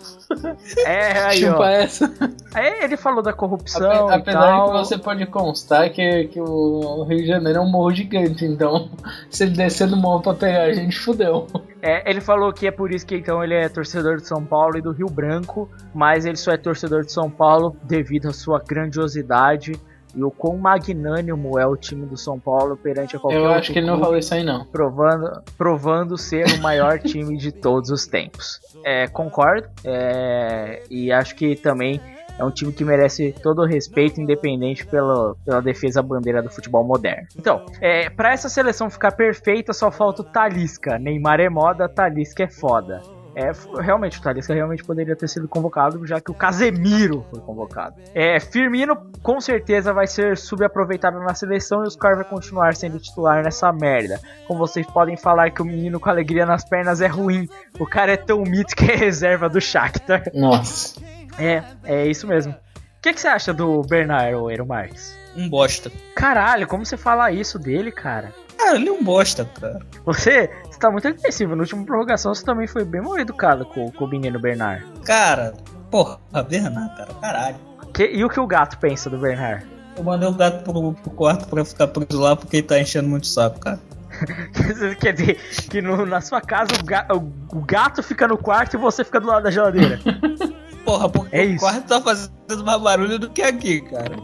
[0.86, 1.66] É, aí, Chupa ó.
[1.66, 2.14] essa.
[2.54, 4.66] Aí ele falou da corrupção Ape- e Apesar tal.
[4.66, 8.46] de que você pode constar que, que o Rio de Janeiro é um morro gigante,
[8.46, 8.92] então
[9.30, 11.48] se ele descer no morro pra pegar a gente, fudeu.
[11.82, 14.78] É, ele falou que é por isso que então ele é torcedor de São Paulo
[14.78, 18.60] e do Rio Branco, mas ele só é torcedor de São Paulo devido à sua
[18.66, 19.74] grandiosidade
[20.16, 23.72] e o quão magnânimo é o time do São Paulo perante a qualquer Eu acho
[23.72, 24.66] que ele não falou isso aí, não.
[24.66, 28.60] provando, provando ser o maior time de todos os tempos.
[28.84, 32.00] É, concordo, é, e acho que também
[32.38, 36.84] é um time que merece todo o respeito, independente pela, pela defesa bandeira do futebol
[36.84, 37.28] moderno.
[37.38, 40.98] Então, é, para essa seleção ficar perfeita, só falta o Talisca.
[40.98, 43.02] Neymar é moda, Talisca é foda.
[43.36, 47.96] É, realmente, o Talisca realmente poderia ter sido convocado, já que o Casemiro foi convocado.
[48.14, 53.00] É, Firmino com certeza vai ser subaproveitado na seleção e os caras vai continuar sendo
[53.00, 54.20] titular nessa merda.
[54.48, 57.48] Como vocês podem falar que o menino com alegria nas pernas é ruim,
[57.80, 60.24] o cara é tão mito que é reserva do Shakhtar.
[60.34, 61.02] Nossa.
[61.40, 62.54] É, é isso mesmo.
[62.54, 65.24] O que, que você acha do Bernardo Eiro Marques?
[65.36, 65.92] um bosta.
[66.16, 68.34] Caralho, como você fala isso dele, cara?
[68.58, 69.80] Cara, ele é um bosta, cara.
[70.06, 71.56] Você, você tá muito agressivo.
[71.56, 74.86] Na última prorrogação você também foi bem mal educado com, com o menino Bernard.
[75.04, 75.54] Cara,
[75.92, 77.56] porra, Bernard, cara, caralho.
[77.94, 79.66] Que- e o que o gato pensa do Bernard?
[79.98, 83.08] Eu mandei o gato pro, pro quarto pra ficar preso lá porque ele tá enchendo
[83.10, 83.80] muito saco, cara.
[85.00, 85.36] Quer dizer,
[85.70, 89.04] que no- na sua casa o, ga- o- o gato fica no quarto e você
[89.04, 90.00] fica do lado da geladeira.
[90.86, 91.60] Porra, porque É o isso.
[91.60, 94.16] quarto tá fazendo mais barulho do que aqui, cara.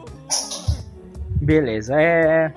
[1.41, 2.53] Beleza, é.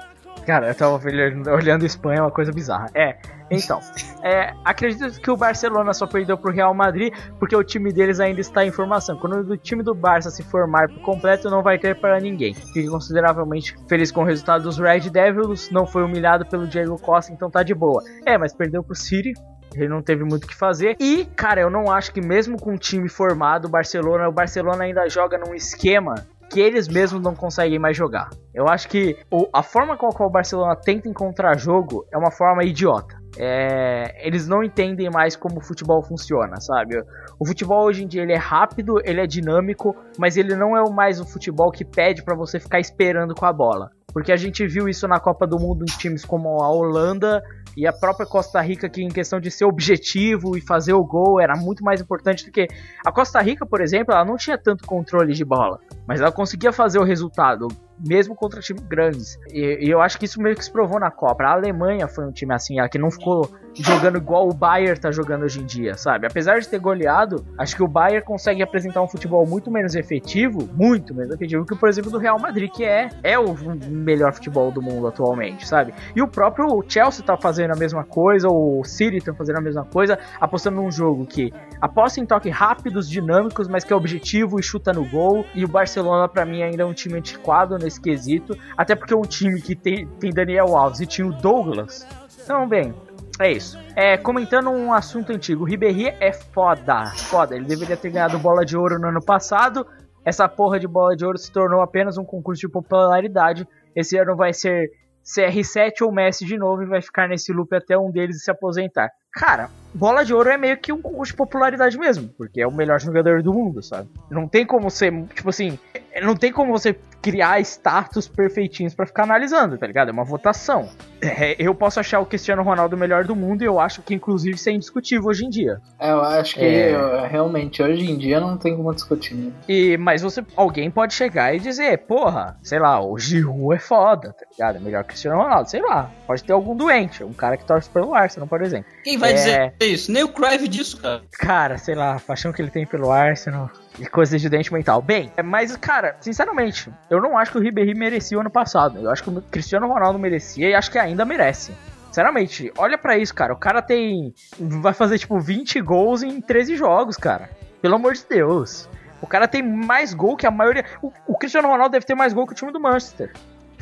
[0.46, 2.86] Cara, eu tava olhando, Espanha, é uma coisa bizarra.
[2.94, 3.16] É,
[3.50, 3.80] então.
[4.24, 8.40] É, acredito que o Barcelona só perdeu pro Real Madrid porque o time deles ainda
[8.40, 9.16] está em formação.
[9.16, 12.54] Quando o time do Barça se formar por completo, não vai ter para ninguém.
[12.54, 15.70] Fique consideravelmente feliz com o resultado dos Red Devils.
[15.72, 18.00] Não foi humilhado pelo Diego Costa, então tá de boa.
[18.24, 19.32] É, mas perdeu pro City.
[19.74, 20.96] Ele não teve muito o que fazer.
[21.00, 24.84] E, cara, eu não acho que mesmo com um time formado, o Barcelona, o Barcelona
[24.84, 26.14] ainda joga num esquema
[26.52, 28.28] que eles mesmos não conseguem mais jogar.
[28.54, 32.18] Eu acho que o- a forma com a qual o Barcelona tenta encontrar jogo é
[32.18, 33.16] uma forma idiota.
[33.38, 37.02] É, eles não entendem mais como o futebol funciona, sabe?
[37.40, 40.90] O futebol hoje em dia ele é rápido, ele é dinâmico, mas ele não é
[40.90, 43.90] mais o futebol que pede pra você ficar esperando com a bola.
[44.12, 47.42] Porque a gente viu isso na Copa do Mundo em times como a Holanda
[47.76, 51.40] e a própria Costa Rica, que em questão de ser objetivo e fazer o gol
[51.40, 52.66] era muito mais importante do que.
[53.04, 56.72] A Costa Rica, por exemplo, ela não tinha tanto controle de bola, mas ela conseguia
[56.72, 57.68] fazer o resultado,
[57.98, 59.38] mesmo contra times grandes.
[59.50, 61.44] E, e eu acho que isso meio que se provou na Copa.
[61.44, 65.10] A Alemanha foi um time assim, ela que não ficou jogando igual o Bayern tá
[65.10, 66.26] jogando hoje em dia, sabe?
[66.26, 70.68] Apesar de ter goleado, acho que o Bayern consegue apresentar um futebol muito menos efetivo,
[70.74, 73.54] muito menos efetivo que, por exemplo, do Real Madrid, que é, é o
[73.88, 75.94] melhor futebol do mundo atualmente, sabe?
[76.14, 79.84] E o próprio Chelsea tá fazendo a mesma coisa, o City tá fazendo a mesma
[79.84, 84.62] coisa, apostando num jogo que aposta em toques rápidos, dinâmicos, mas que é objetivo e
[84.62, 85.44] chuta no gol.
[85.54, 89.16] E o Barcelona, pra mim, ainda é um time antiquado nesse quesito, até porque é
[89.16, 92.06] um time que tem, tem Daniel Alves e tinha o Douglas.
[92.42, 92.94] Então, bem,
[93.38, 93.78] é isso.
[93.96, 97.56] É, comentando um assunto antigo, o Ribéry é foda, foda.
[97.56, 99.86] Ele deveria ter ganhado bola de ouro no ano passado.
[100.24, 103.66] Essa porra de bola de ouro se tornou apenas um concurso de popularidade.
[103.96, 104.90] Esse ano vai ser
[105.24, 109.10] CR7 ou Messi de novo e vai ficar nesse loop até um deles se aposentar.
[109.32, 112.72] Cara, bola de ouro é meio que um concurso de popularidade mesmo, porque é o
[112.72, 114.10] melhor jogador do mundo, sabe?
[114.30, 115.78] Não tem como ser, tipo assim,
[116.22, 120.08] não tem como você criar status perfeitinhos pra ficar analisando, tá ligado?
[120.08, 120.88] É uma votação.
[121.22, 124.12] É, eu posso achar o Cristiano Ronaldo o melhor do mundo e eu acho que
[124.12, 125.80] inclusive isso é indiscutível hoje em dia.
[126.00, 126.94] É, eu acho que É.
[126.94, 129.34] eu- realmente hoje em dia não tem como discutir.
[129.36, 129.52] né?
[129.68, 134.32] E, mas você, alguém pode chegar e dizer, porra, sei lá, o Giroud é foda,
[134.32, 134.76] tá ligado?
[134.76, 136.10] É melhor que o Cristiano Ronaldo, sei lá.
[136.26, 138.90] Pode ter algum doente, um cara que torce pelo Arsenal, por exemplo.
[139.04, 139.34] Quem vai É.
[139.34, 140.10] dizer isso?
[140.10, 141.22] Nem o Cruyff disso, cara.
[141.38, 145.02] Cara, sei lá, a paixão que ele tem pelo Arsenal e coisas de dente mental.
[145.02, 148.98] Bem, é, mas, cara, sinceramente, eu não acho que o Ribéry merecia o ano passado.
[148.98, 151.72] Eu acho que o Cristiano Ronaldo merecia e acho que ainda merece.
[152.06, 153.52] Sinceramente, olha pra isso, cara.
[153.52, 154.34] O cara tem.
[154.58, 157.48] Vai fazer, tipo, 20 gols em 13 jogos, cara.
[157.80, 158.88] Pelo amor de Deus.
[159.20, 160.84] O cara tem mais gol que a maioria.
[161.00, 163.32] O, o Cristiano Ronaldo deve ter mais gol que o time do Manchester.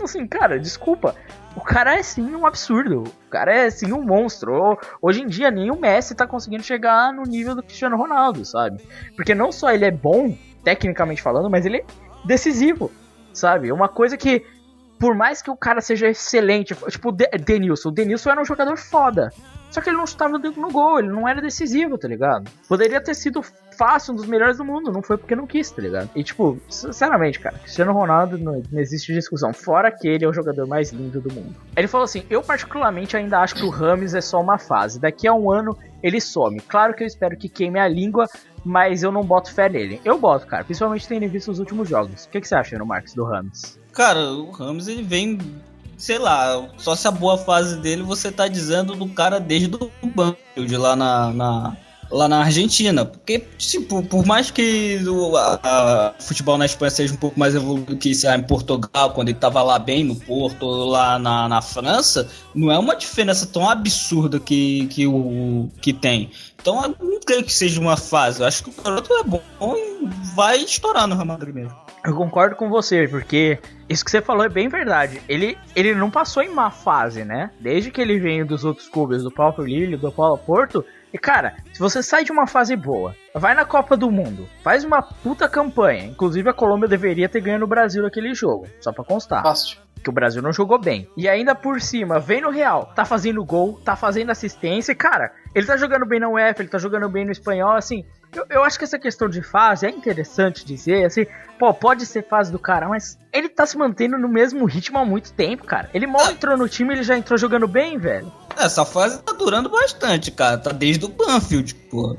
[0.00, 1.14] Então, assim, cara, desculpa.
[1.54, 3.02] O cara é sim um absurdo.
[3.04, 4.78] O cara é sim um monstro.
[5.02, 8.82] Hoje em dia, nem o Messi tá conseguindo chegar no nível do Cristiano Ronaldo, sabe?
[9.14, 10.34] Porque não só ele é bom,
[10.64, 11.84] tecnicamente falando, mas ele é
[12.24, 12.90] decisivo,
[13.34, 13.70] sabe?
[13.72, 14.42] Uma coisa que,
[14.98, 17.90] por mais que o cara seja excelente, tipo o De- Denilson.
[17.90, 19.30] O Denilson era um jogador foda.
[19.70, 22.50] Só que ele não chutava dentro no gol, ele não era decisivo, tá ligado?
[22.68, 23.42] Poderia ter sido
[23.80, 26.10] fácil, um dos melhores do mundo, não foi porque não quis, tá ligado?
[26.14, 30.34] E tipo, sinceramente, cara, Cristiano Ronaldo não, não existe discussão, fora que ele é o
[30.34, 31.54] jogador mais lindo do mundo.
[31.74, 35.26] Ele falou assim: Eu particularmente ainda acho que o Rames é só uma fase, daqui
[35.26, 36.60] a um ano ele some.
[36.60, 38.26] Claro que eu espero que queime a língua,
[38.64, 39.98] mas eu não boto fé nele.
[40.04, 42.24] Eu boto, cara, principalmente tendo visto os últimos jogos.
[42.24, 43.78] O que, que você acha, no Marcos, do Rames?
[43.92, 45.38] Cara, o Ramos ele vem,
[45.96, 50.06] sei lá, só se a boa fase dele você tá dizendo do cara desde o
[50.06, 51.76] banco de lá na, na-
[52.10, 53.04] lá na Argentina.
[53.04, 57.54] Porque, tipo, por mais que o a- a- futebol na Espanha seja um pouco mais
[57.54, 61.62] evoluído que lá, em Portugal, quando ele tava lá bem no Porto, lá na, na
[61.62, 66.30] França, não é uma diferença tão absurda que, que, o, que tem.
[66.60, 68.40] Então eu não creio que seja uma fase.
[68.40, 69.40] Eu acho que o garoto é bom
[69.76, 71.74] e vai estourar no Real Madrid mesmo.
[72.04, 73.58] Eu concordo com você, porque
[73.88, 75.20] isso que você falou é bem verdade.
[75.28, 77.50] Ele, ele não passou em má fase, né?
[77.60, 80.82] Desde que ele veio dos outros clubes, do próprio Lille, do Paulo Porto.
[81.12, 84.84] E cara, se você sai de uma fase boa, vai na Copa do Mundo, faz
[84.84, 86.04] uma puta campanha.
[86.04, 89.42] Inclusive a Colômbia deveria ter ganho no Brasil aquele jogo, só pra constar.
[89.42, 89.78] Fácil.
[90.02, 91.08] Que o Brasil não jogou bem.
[91.16, 94.92] E ainda por cima, vem no Real, tá fazendo gol, tá fazendo assistência.
[94.92, 98.04] e, Cara, ele tá jogando bem na UEFA, ele tá jogando bem no espanhol, assim.
[98.34, 101.26] Eu, eu acho que essa questão de fase é interessante dizer, assim,
[101.58, 105.04] pô, pode ser fase do cara, mas ele tá se mantendo no mesmo ritmo há
[105.04, 105.90] muito tempo, cara.
[105.92, 108.32] Ele mal entrou no time, ele já entrou jogando bem, velho.
[108.56, 110.58] Essa fase tá durando bastante, cara.
[110.58, 112.16] Tá desde o Banfield, pô.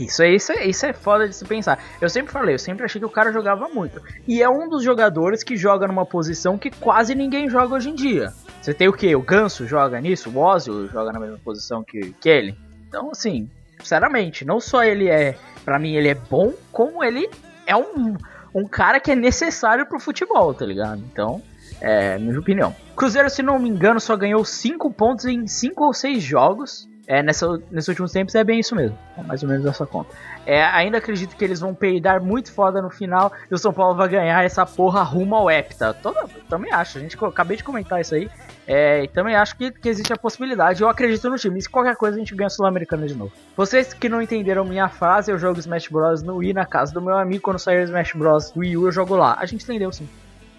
[0.00, 1.78] Isso é, isso, é, isso é foda de se pensar.
[2.00, 4.00] Eu sempre falei, eu sempre achei que o cara jogava muito.
[4.26, 7.94] E é um dos jogadores que joga numa posição que quase ninguém joga hoje em
[7.94, 8.32] dia.
[8.60, 9.14] Você tem o que?
[9.14, 12.56] O Ganso joga nisso, o Ozil joga na mesma posição que, que ele.
[12.88, 13.50] Então, assim,
[13.82, 17.28] sinceramente, não só ele é, Pra mim, ele é bom, como ele
[17.66, 18.16] é um,
[18.54, 21.02] um cara que é necessário pro futebol, tá ligado?
[21.12, 21.40] Então,
[21.80, 22.74] é, minha opinião.
[22.96, 26.88] Cruzeiro, se não me engano, só ganhou 5 pontos em 5 ou 6 jogos.
[27.06, 28.96] É, nessa, nesses últimos tempos é bem isso mesmo.
[29.18, 30.14] É mais ou menos essa conta.
[30.46, 33.96] É, ainda acredito que eles vão peidar muito foda no final e o São Paulo
[33.96, 35.92] vai ganhar essa porra rumo ao Hepta.
[35.94, 38.30] Toda, também acho, a gente acabei de comentar isso aí.
[38.66, 40.82] É, e também acho que, que, existe a possibilidade.
[40.82, 41.58] Eu acredito no time.
[41.58, 43.32] E se qualquer coisa a gente ganha Sul-Americana de novo.
[43.56, 46.22] Vocês que não entenderam minha frase, eu jogo Smash Bros.
[46.22, 47.42] no Wii na casa do meu amigo.
[47.42, 48.52] Quando sair Smash Bros.
[48.56, 49.36] Wii U, eu jogo lá.
[49.38, 50.08] A gente entendeu sim.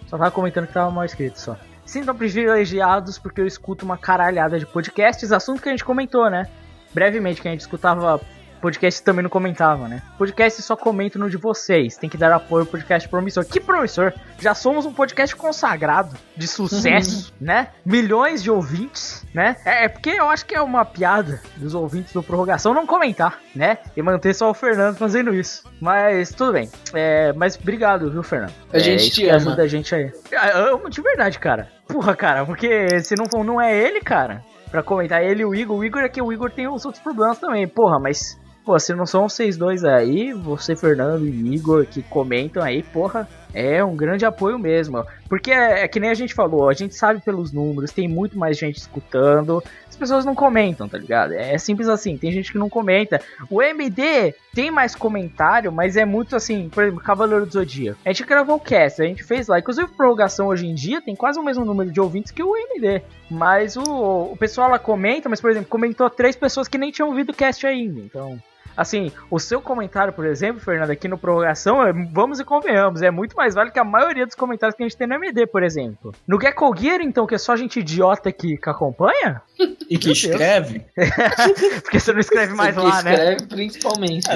[0.06, 1.56] Só tava comentando que tava mal escrito só.
[1.84, 6.48] Sintam privilegiados porque eu escuto uma caralhada de podcasts, assunto que a gente comentou, né?
[6.92, 8.20] Brevemente, que a gente escutava
[8.64, 10.00] podcast também não comentava, né?
[10.16, 11.98] Podcast só comenta no de vocês.
[11.98, 13.44] Tem que dar apoio ao podcast promissor.
[13.44, 14.14] Que promissor?
[14.38, 17.68] Já somos um podcast consagrado, de sucesso, né?
[17.84, 19.56] Milhões de ouvintes, né?
[19.66, 23.38] É, é, porque eu acho que é uma piada dos ouvintes do Prorrogação não comentar,
[23.54, 23.76] né?
[23.94, 25.64] E manter só o Fernando fazendo isso.
[25.78, 26.70] Mas tudo bem.
[26.94, 28.54] É, mas obrigado, viu, Fernando?
[28.72, 29.36] A gente é, te ama.
[29.36, 30.10] ajuda a gente aí.
[30.32, 31.68] Eu amo de verdade, cara.
[31.86, 35.76] Porra, cara, porque se não, não é ele, cara, pra comentar ele e o Igor,
[35.76, 37.68] o Igor é que o Igor tem os outros problemas também.
[37.68, 42.62] Porra, mas Pô, se não são vocês dois aí, você, Fernando e Igor, que comentam
[42.62, 45.04] aí, porra, é um grande apoio mesmo.
[45.28, 48.38] Porque é, é, que nem a gente falou, a gente sabe pelos números, tem muito
[48.38, 51.34] mais gente escutando, as pessoas não comentam, tá ligado?
[51.34, 53.20] É simples assim, tem gente que não comenta.
[53.50, 58.00] O MD tem mais comentário, mas é muito assim, por exemplo, Cavaleiro do Zodíaco.
[58.02, 61.14] A gente gravou o cast, a gente fez lá, inclusive prorrogação hoje em dia tem
[61.14, 63.02] quase o mesmo número de ouvintes que o MD.
[63.30, 67.10] Mas o, o pessoal lá comenta, mas por exemplo, comentou três pessoas que nem tinham
[67.10, 68.40] ouvido o cast ainda, então
[68.76, 73.10] assim, o seu comentário, por exemplo, Fernando, aqui no prorrogação, é, vamos e convenhamos, é
[73.10, 75.62] muito mais válido que a maioria dos comentários que a gente tem no MD, por
[75.62, 76.14] exemplo.
[76.26, 79.42] No Gecko Gear, então, que é só gente idiota que, que acompanha?
[79.88, 80.84] E que escreve?
[81.82, 83.12] Porque você não escreve mais lá, né?
[83.12, 84.26] escreve principalmente.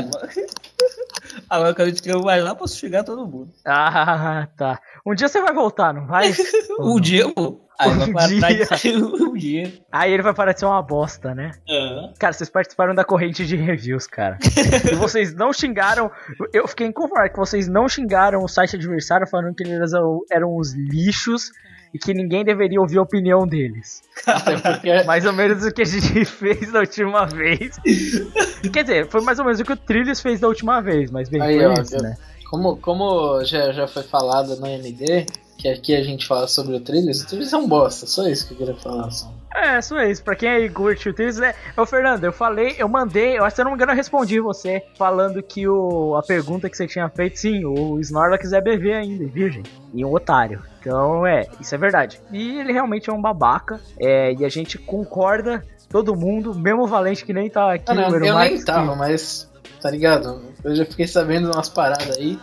[1.48, 3.50] Agora que eu escrevo mais lá, posso chegar a todo mundo.
[3.64, 4.78] Ah, tá.
[5.06, 6.32] Um dia você vai voltar, não vai?
[6.78, 7.67] um dia eu vou.
[7.78, 8.38] Aí vai Um parar dia.
[8.56, 9.72] de sair um dia.
[9.92, 11.52] Aí ele vai parar de ser uma bosta, né?
[11.70, 12.12] Aham.
[12.18, 14.36] Cara, vocês participaram da corrente de reviews, cara.
[14.90, 16.10] e vocês não xingaram.
[16.52, 19.92] Eu fiquei inconformado que vocês não xingaram o site adversário falando que eles
[20.30, 21.50] eram, os lixos
[21.94, 24.02] e que ninguém deveria ouvir a opinião deles.
[24.26, 27.78] Até porque Mais ou menos o que a gente fez da última vez.
[28.72, 31.28] Quer dizer, foi mais ou menos o que o Trilhos fez da última vez, mas
[31.28, 32.16] bem, Aí, foi ó, isso, eu- né?
[32.50, 35.26] Como, como já, já foi falado no MD,
[35.58, 38.46] que aqui a gente fala sobre o Trilhos, o Trilhos é um bosta, só isso
[38.46, 39.10] que eu queria falar.
[39.10, 39.30] Só.
[39.52, 40.22] É, só isso.
[40.22, 41.52] Pra quem aí curte o Trilhos, é.
[41.76, 43.96] Ô, Fernando, eu falei, eu mandei, eu acho que se eu não me engano, eu
[43.96, 48.60] respondi você, falando que o, a pergunta que você tinha feito, sim, o Snorlax é
[48.60, 49.64] BV ainda, virgem.
[49.92, 50.62] E um otário.
[50.80, 52.20] Então, é, isso é verdade.
[52.30, 56.86] E ele realmente é um babaca, é, e a gente concorda, todo mundo, mesmo o
[56.86, 59.50] Valente que nem tá aqui, Ah, não, o eu nem Eromax, tava, mas
[59.80, 60.40] tá ligado?
[60.62, 62.38] Eu já fiquei sabendo umas paradas aí.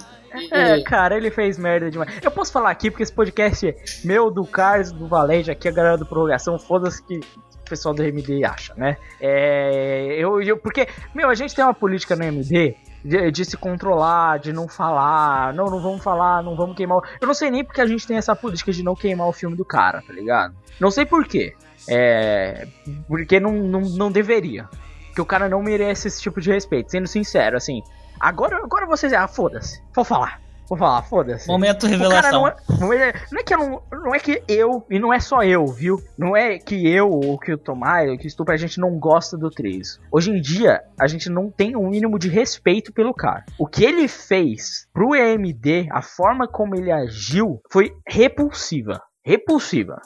[0.52, 2.12] É, cara, ele fez merda demais.
[2.24, 5.72] Eu posso falar aqui porque esse podcast é meu, do Carlos, do Valente, aqui a
[5.72, 8.98] galera do Prorrogação, foda-se que o pessoal do MD acha, né?
[9.20, 10.16] É.
[10.20, 12.76] Eu, eu, porque, meu, a gente tem uma política no MD.
[13.04, 16.98] De, de se controlar, de não falar, não, não vamos falar, não vamos queimar.
[16.98, 19.32] o- Eu não sei nem porque a gente tem essa política de não queimar o
[19.32, 20.56] filme do cara, tá ligado?
[20.82, 21.54] Não sei por quê.
[21.88, 22.68] É.
[23.08, 24.68] Porque não, não, não deveria.
[25.14, 27.80] Que o cara não merece esse tipo de respeito, sendo sincero, assim.
[28.20, 29.14] Agora, agora vocês.
[29.14, 29.82] Ah, foda-se.
[29.94, 30.46] Vou falar.
[30.68, 31.48] Vou falar, foda-se.
[31.48, 32.42] Momento revelação.
[32.42, 35.14] não é, não é, não é que eu não, não é que eu, e não
[35.14, 36.02] é só eu, viu?
[36.18, 38.98] Não é que eu, ou que o Tomai, ou que o Stupra, a gente não
[38.98, 40.00] gosta do 3.
[40.12, 43.46] Hoje em dia, a gente não tem um mínimo de respeito pelo cara.
[43.60, 49.00] O que ele fez pro EMD, a forma como ele agiu, foi repulsiva.
[49.24, 50.02] Repulsiva.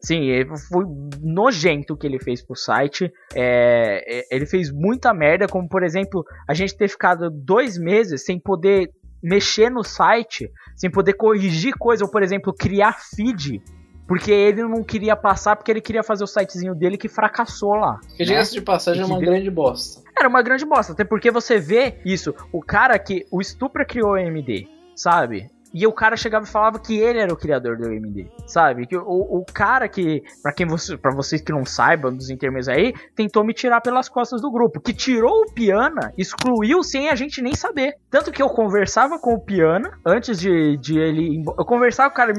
[0.00, 0.84] Sim, é, foi
[1.20, 3.12] nojento o que ele fez pro site.
[3.34, 8.24] É, é, ele fez muita merda, como por exemplo, a gente ter ficado dois meses
[8.24, 8.90] sem poder
[9.22, 13.62] mexer no site, sem poder corrigir coisa, ou por exemplo, criar feed.
[14.08, 18.00] Porque ele não queria passar, porque ele queria fazer o sitezinho dele que fracassou lá.
[18.16, 18.42] que né?
[18.42, 20.02] de passagem é uma grande bosta.
[20.18, 22.34] Era uma grande bosta, até porque você vê isso.
[22.52, 23.24] O cara que.
[23.30, 25.48] O Stupra criou o AMD, sabe?
[25.72, 28.86] E o cara chegava e falava que ele era o criador do AMD, sabe?
[28.86, 32.68] Que o, o cara que, para quem você, para vocês que não saibam dos intermeios
[32.68, 37.14] aí, tentou me tirar pelas costas do grupo, que tirou o Piana, excluiu sem a
[37.14, 37.96] gente nem saber.
[38.10, 42.32] Tanto que eu conversava com o Piana antes de, de ele, eu conversava, o cara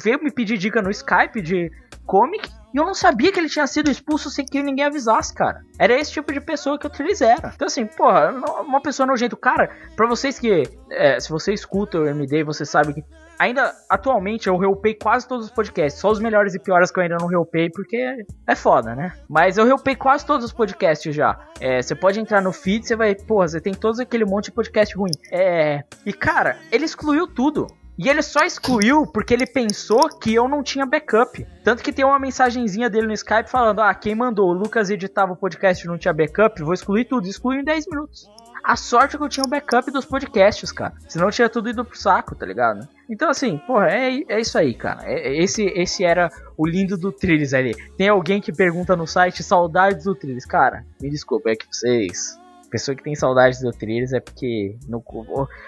[0.00, 1.70] veio me pedir dica no Skype de
[2.06, 5.62] comic e eu não sabia que ele tinha sido expulso sem que ninguém avisasse, cara.
[5.78, 7.52] Era esse tipo de pessoa que o Trillis era.
[7.54, 8.30] Então, assim, porra,
[8.62, 9.36] uma pessoa nojenta.
[9.36, 10.64] Cara, pra vocês que.
[10.90, 13.04] É, se você escuta o MD, você sabe que.
[13.38, 16.00] Ainda, atualmente, eu reupei quase todos os podcasts.
[16.00, 19.12] Só os melhores e piores que eu ainda não reupei, porque é foda, né?
[19.28, 21.38] Mas eu reupei quase todos os podcasts já.
[21.60, 23.14] É, você pode entrar no feed, você vai.
[23.14, 25.12] Porra, você tem todos aquele monte de podcast ruim.
[25.32, 25.84] É.
[26.04, 27.66] E, cara, ele excluiu tudo.
[27.98, 31.44] E ele só excluiu porque ele pensou que eu não tinha backup.
[31.64, 34.48] Tanto que tem uma mensagenzinha dele no Skype falando: Ah, quem mandou?
[34.48, 37.26] O Lucas editava o podcast e não tinha backup, vou excluir tudo.
[37.26, 38.30] Excluiu em 10 minutos.
[38.62, 40.92] A sorte é que eu tinha o backup dos podcasts, cara.
[41.08, 42.86] Senão tinha tudo ido pro saco, tá ligado?
[43.08, 45.00] Então, assim, porra, é, é isso aí, cara.
[45.04, 47.74] É, é esse, esse era o lindo do Trillis ali.
[47.96, 50.44] Tem alguém que pergunta no site saudades do Trillis.
[50.44, 52.38] Cara, me desculpa, é que vocês
[52.70, 54.76] pessoa que tem saudades do Trilhos é porque.
[54.86, 55.02] No,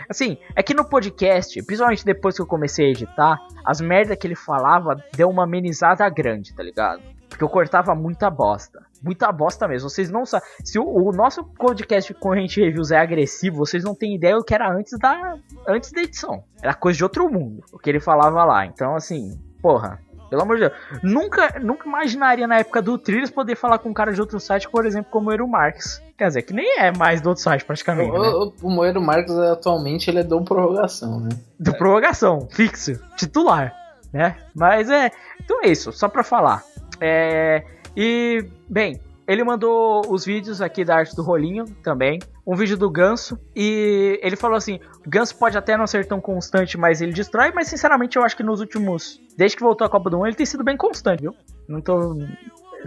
[0.08, 4.26] assim, é que no podcast, principalmente depois que eu comecei a editar, as merdas que
[4.26, 7.02] ele falava deu uma amenizada grande, tá ligado?
[7.28, 8.84] Porque eu cortava muita bosta.
[9.02, 9.88] Muita bosta mesmo.
[9.88, 10.46] Vocês não sabem.
[10.64, 14.54] Se o, o, nosso podcast Corrente Reviews é agressivo, vocês não têm ideia do que
[14.54, 16.44] era antes da, antes da edição.
[16.60, 17.64] Era coisa de outro mundo.
[17.72, 18.66] O que ele falava lá.
[18.66, 20.00] Então, assim, porra.
[20.30, 20.72] Pelo amor de Deus.
[21.02, 24.68] Nunca, nunca imaginaria na época do Trilhos poder falar com um cara de outro site,
[24.70, 26.00] por exemplo, como o Eero Marques.
[26.16, 28.10] Quer dizer, que nem é mais do outro site, praticamente.
[28.10, 28.28] O, né?
[28.28, 31.30] o, o Moeiro Marques, atualmente, ele é do prorrogação, né?
[31.58, 33.74] Do prorrogação, fixo, titular,
[34.12, 34.36] né?
[34.54, 35.10] Mas é.
[35.42, 36.62] Então é isso, só pra falar.
[37.00, 37.64] É.
[37.96, 42.18] E, bem, ele mandou os vídeos aqui da arte do rolinho também.
[42.50, 43.38] Um vídeo do Ganso.
[43.54, 47.52] E ele falou assim: o Ganso pode até não ser tão constante, mas ele destrói.
[47.54, 49.20] Mas sinceramente, eu acho que nos últimos.
[49.36, 51.32] Desde que voltou a Copa do Mundo, ele tem sido bem constante, viu?
[51.68, 52.18] Não tô.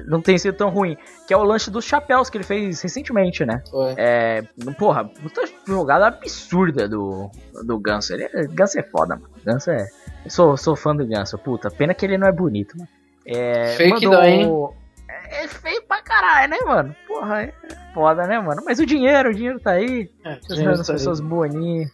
[0.06, 0.98] Não tem sido tão ruim.
[1.26, 3.64] Que é o lanche dos chapéus que ele fez recentemente, né?
[3.72, 3.94] Foi.
[3.96, 4.44] É.
[4.78, 7.32] Porra, puta jogada absurda do,
[7.64, 8.14] do Ganso.
[8.14, 9.30] Ele, é, Ganso é foda, mano.
[9.46, 9.88] Ganso é.
[10.26, 11.72] Eu sou, sou fã do Ganso, puta.
[11.72, 12.90] Pena que ele não é bonito, mano.
[13.26, 14.24] É, Fake mandou...
[14.24, 14.70] hein?
[15.08, 16.94] é feio pra caralho, né, mano?
[17.08, 17.54] Porra, é
[17.94, 18.62] foda, né, mano?
[18.66, 20.10] Mas o dinheiro, o dinheiro tá aí.
[20.24, 21.92] É, as tá pessoas boninhas.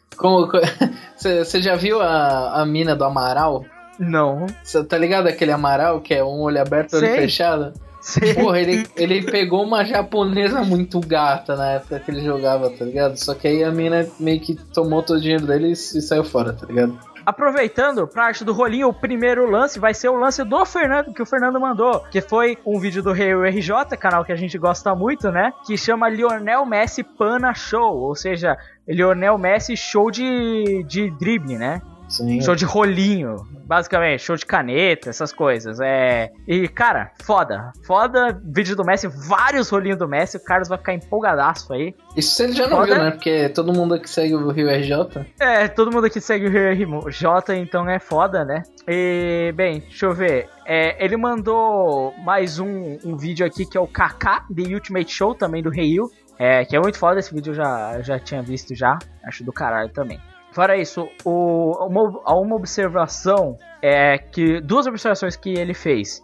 [1.16, 3.66] Você já viu a, a mina do Amaral?
[4.00, 4.48] Não.
[4.64, 7.74] Você tá ligado aquele Amaral que é um olho aberto e olho fechado?
[8.02, 8.34] Sim.
[8.34, 13.18] Porra, ele, ele pegou uma japonesa muito gata na época que ele jogava, tá ligado?
[13.18, 16.24] Só que aí a mina meio que tomou todo o dinheiro dele e, e saiu
[16.24, 16.98] fora, tá ligado?
[17.30, 21.22] Aproveitando pra arte do rolinho, o primeiro lance vai ser o lance do Fernando, que
[21.22, 24.96] o Fernando mandou, que foi um vídeo do Rei RJ, canal que a gente gosta
[24.96, 25.54] muito, né?
[25.64, 28.58] Que chama Lionel Messi Pana Show, ou seja,
[28.88, 31.80] Lionel Messi Show de, de drible, né?
[32.10, 32.42] Sim.
[32.42, 33.36] Show de rolinho,
[33.66, 35.80] basicamente, show de caneta, essas coisas.
[35.80, 36.32] É.
[36.48, 37.72] E, cara, foda.
[37.86, 41.94] Foda, vídeo do Messi, vários rolinhos do Messi, o Carlos vai ficar empolgadaço aí.
[42.18, 42.96] Isso ele já não foda.
[42.96, 43.12] viu, né?
[43.12, 45.26] Porque todo mundo aqui segue o Rio RJ.
[45.40, 48.64] É, todo mundo aqui segue o Rio RJ, então é foda, né?
[48.88, 50.50] E, bem, deixa eu ver.
[50.66, 55.36] É, ele mandou mais um, um vídeo aqui que é o KK The Ultimate Show,
[55.36, 56.10] também do Rio.
[56.40, 58.98] É, que é muito foda, esse vídeo eu já, já tinha visto já.
[59.24, 60.20] Acho do caralho também.
[60.60, 64.60] Fora isso, o, uma, uma observação é que.
[64.60, 66.22] Duas observações que ele fez.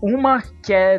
[0.00, 0.96] Uma que é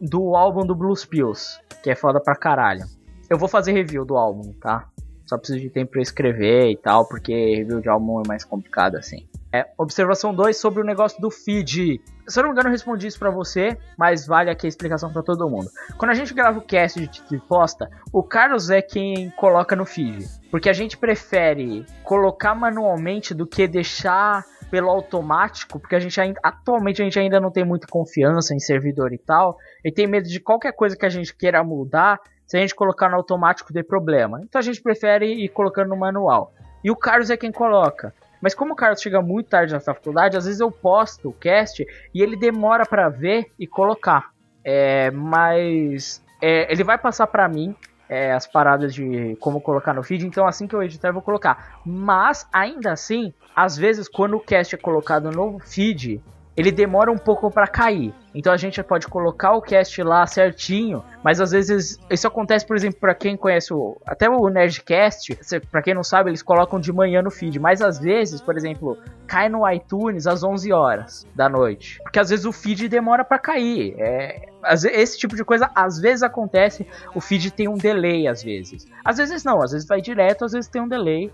[0.00, 2.84] do álbum do Blues Pills, que é foda pra caralho.
[3.28, 4.88] Eu vou fazer review do álbum, tá?
[5.26, 8.94] Só preciso de tempo pra escrever e tal, porque review de álbum é mais complicado
[8.94, 9.27] assim.
[9.52, 12.00] É, observação 2 sobre o negócio do feed.
[12.26, 15.10] Se eu não me engano, eu respondi isso pra você, mas vale aqui a explicação
[15.10, 15.70] para todo mundo.
[15.96, 19.86] Quando a gente grava o cast de e posta, o Carlos é quem coloca no
[19.86, 20.26] feed.
[20.50, 26.38] Porque a gente prefere colocar manualmente do que deixar pelo automático, porque a gente ainda,
[26.42, 30.28] atualmente a gente ainda não tem muita confiança em servidor e tal, e tem medo
[30.28, 33.84] de qualquer coisa que a gente queira mudar, se a gente colocar no automático ter
[33.84, 34.40] problema.
[34.42, 36.52] Então a gente prefere ir colocando no manual.
[36.82, 38.14] E o Carlos é quem coloca.
[38.40, 41.86] Mas como o Carlos chega muito tarde na faculdade, às vezes eu posto o cast
[42.14, 44.30] e ele demora para ver e colocar.
[44.64, 47.74] É, mas é, ele vai passar para mim
[48.08, 51.22] é, as paradas de como colocar no feed, então assim que eu editar eu vou
[51.22, 51.80] colocar.
[51.84, 56.22] Mas ainda assim, às vezes quando o cast é colocado no feed,
[56.58, 58.12] ele demora um pouco para cair.
[58.34, 62.76] Então a gente pode colocar o cast lá certinho, mas às vezes isso acontece, por
[62.76, 65.38] exemplo, para quem conhece o até o Nerdcast,
[65.70, 68.98] para quem não sabe, eles colocam de manhã no feed, mas às vezes, por exemplo,
[69.24, 73.38] cai no iTunes às 11 horas da noite, porque às vezes o feed demora para
[73.38, 73.94] cair.
[73.96, 74.48] É,
[74.92, 76.84] esse tipo de coisa às vezes acontece,
[77.14, 78.84] o feed tem um delay às vezes.
[79.04, 81.30] Às vezes não, às vezes vai direto, às vezes tem um delay.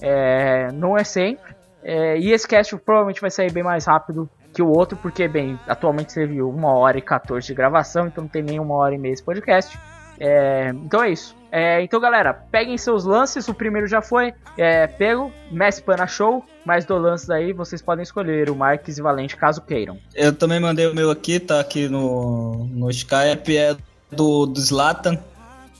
[0.00, 1.58] É, não é sempre.
[1.82, 5.58] É, e esse cast provavelmente vai sair bem mais rápido que o outro, porque, bem,
[5.66, 8.98] atualmente teve uma hora e 14 de gravação, então não tem nem uma hora e
[8.98, 9.78] meia esse podcast.
[10.20, 11.36] É, então é isso.
[11.50, 13.48] É, então, galera, peguem seus lances.
[13.48, 16.44] O primeiro já foi é, pego, Messi Pana Show.
[16.64, 19.96] Mais do lances aí, vocês podem escolher o Marques e Valente caso queiram.
[20.14, 23.76] Eu também mandei o meu aqui, tá aqui no, no Skype, é
[24.10, 25.18] do, do Zlatan,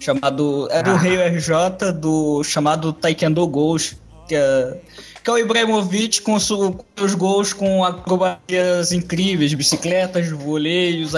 [0.00, 0.68] chamado.
[0.70, 0.96] É do Ah.
[0.96, 3.96] Rio RJ, do chamado Taekwondo Goals,
[4.26, 4.80] que é,
[5.28, 11.12] que é o Ibrahimovic com, os gols com acrobacias incríveis, bicicletas, voleios,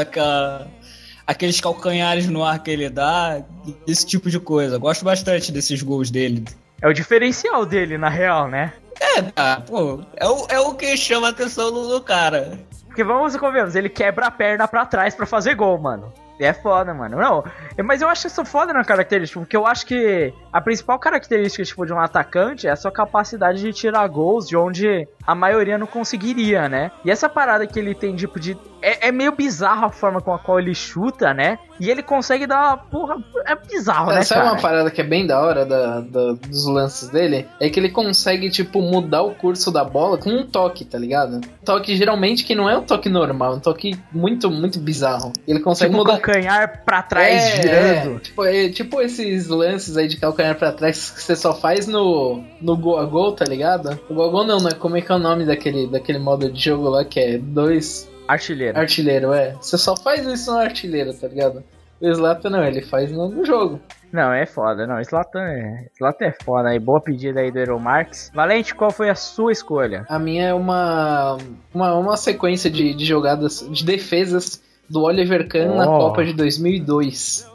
[1.25, 3.41] aqueles calcanhares no ar que ele dá,
[3.87, 4.79] esse tipo de coisa.
[4.79, 6.43] Gosto bastante desses gols dele.
[6.83, 8.73] É o diferencial dele, na real, né?
[8.99, 12.59] É, tá, pô, é o, é o que chama a atenção do, do cara.
[12.89, 16.13] Porque vamos e convenhamos, ele quebra a perna pra trás pra fazer gol, mano.
[16.41, 17.19] É foda, mano.
[17.19, 17.45] Não,
[17.85, 21.85] mas eu acho isso foda na característica, porque eu acho que a principal característica tipo,
[21.85, 25.87] de um atacante é a sua capacidade de tirar gols de onde a maioria não
[25.87, 26.91] conseguiria, né?
[27.05, 28.57] E essa parada que ele tem, tipo, de.
[28.83, 31.59] É, é meio bizarro a forma com a qual ele chuta, né?
[31.79, 32.79] E ele consegue dar.
[32.91, 33.17] Porra,
[33.47, 34.23] é bizarro, né?
[34.23, 34.53] Sabe cara?
[34.55, 37.47] uma parada que é bem da hora da, da- dos lances dele?
[37.61, 41.37] É que ele consegue, tipo, mudar o curso da bola com um toque, tá ligado?
[41.37, 45.33] Um toque geralmente que não é um toque normal, é um toque muito, muito bizarro.
[45.47, 46.21] Ele consegue Tipo, o mudar.
[46.33, 48.17] Calcanhar pra trás É, girando.
[48.17, 48.21] é.
[48.21, 52.43] Tipo, é, tipo esses lances aí de calcanhar pra trás que você só faz no,
[52.61, 53.99] no gol a gol, tá ligado?
[54.09, 54.71] O gol a gol não, né?
[54.79, 58.09] Como é que é o nome daquele, daquele modo de jogo lá que é dois
[58.29, 58.79] Artilheiro.
[58.79, 59.53] artilheiro, é.
[59.61, 61.65] Você só faz isso no artilheiro, tá ligado?
[62.01, 63.79] O Slatan não, ele faz no, no jogo.
[64.11, 64.87] Não, é foda.
[64.87, 66.79] Não, Slatan é, Zlatan é foda aí.
[66.79, 68.31] Boa pedida aí do Eero Marx.
[68.35, 70.07] Valente, qual foi a sua escolha?
[70.09, 71.37] A minha é uma,
[71.75, 75.99] uma, uma sequência de, de jogadas, de defesas do Oliver Kahn na Oh.
[75.99, 77.49] Copa de 2002.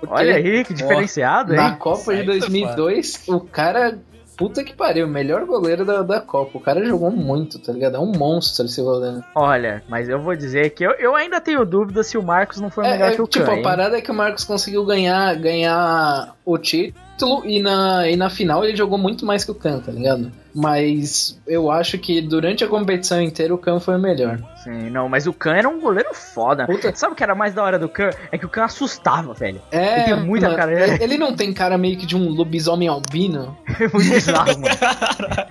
[0.00, 1.58] Porque Olha aí, que diferenciado, hein?
[1.58, 3.98] Na Copa de aí tá 2002, o cara.
[4.36, 6.58] Puta que pariu, o melhor goleiro da, da Copa.
[6.58, 7.96] O cara jogou muito, tá ligado?
[7.96, 9.24] É um monstro esse goleiro.
[9.34, 12.68] Olha, mas eu vou dizer que eu, eu ainda tenho dúvida se o Marcos não
[12.68, 14.84] foi É, melhor é, que o tipo, Kahn, a parada é que o Marcos conseguiu
[14.84, 19.54] ganhar, ganhar o título e na, e na final ele jogou muito mais que o
[19.54, 20.30] Kahn, tá ligado?
[20.54, 24.38] Mas eu acho que durante a competição inteira o Kahn foi o melhor.
[24.66, 26.66] Sim, não, mas o Kahn era um goleiro foda.
[26.66, 26.92] Puta.
[26.94, 28.10] Sabe o que era mais da hora do Kahn?
[28.32, 29.60] É que o Kahn assustava, velho.
[29.70, 32.28] É, Ele tem muita mano, cara- ele- Ele não tem cara meio que de um
[32.30, 33.56] lobisomem albino.
[33.80, 34.66] É muito bizarro, mano.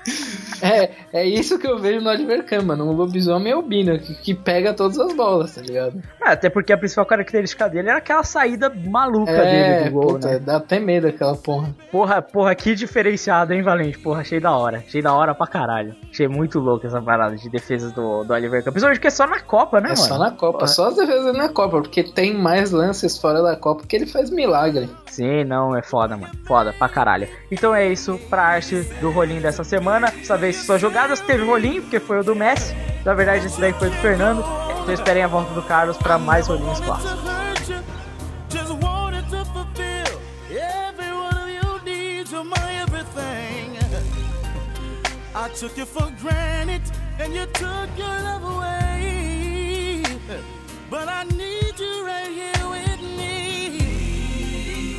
[0.62, 2.90] É, é isso que eu vejo no Oliver Kahn, mano.
[2.90, 6.02] Um lobisomem albino que, que pega todas as bolas, tá ligado?
[6.22, 10.08] Ah, Até porque a principal característica dele era aquela saída maluca É, dele do gol,
[10.14, 10.40] puta, né?
[10.40, 11.76] dá até medo aquela porra.
[11.92, 14.00] Porra, porra, que diferenciado, hein, Valente?
[14.00, 14.78] Porra, achei da hora.
[14.88, 15.94] Achei da hora pra caralho.
[16.10, 18.72] Achei muito louco essa parada de defesas do, do Oliver Kahn.
[18.72, 20.08] Principalmente porque é só na Copa, né, é mano?
[20.08, 20.68] só na Copa, Porra.
[20.68, 24.32] só as defesas na Copa, porque tem mais lances fora da Copa que ele faz
[24.32, 24.90] milagre.
[25.06, 26.34] Sim, não, é foda, mano.
[26.48, 27.28] Foda pra caralho.
[27.52, 30.10] Então é isso pra arte do rolinho dessa semana.
[30.10, 32.76] Dessa vez só jogadas, teve rolinho, porque foi o do Messi.
[33.06, 34.44] Na verdade, esse daí foi do Fernando.
[34.82, 37.36] Então esperem a volta do Carlos pra mais rolinhos clássicos.
[45.38, 46.82] I took you for granted,
[47.20, 48.95] and you took your love away.
[50.28, 53.80] But I need you right here with me.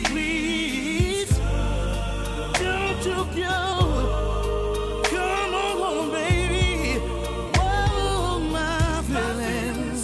[0.05, 1.31] Please,
[2.59, 5.03] don't you go.
[5.11, 7.01] Come on home, baby.
[7.59, 10.03] Whoa, my feelings.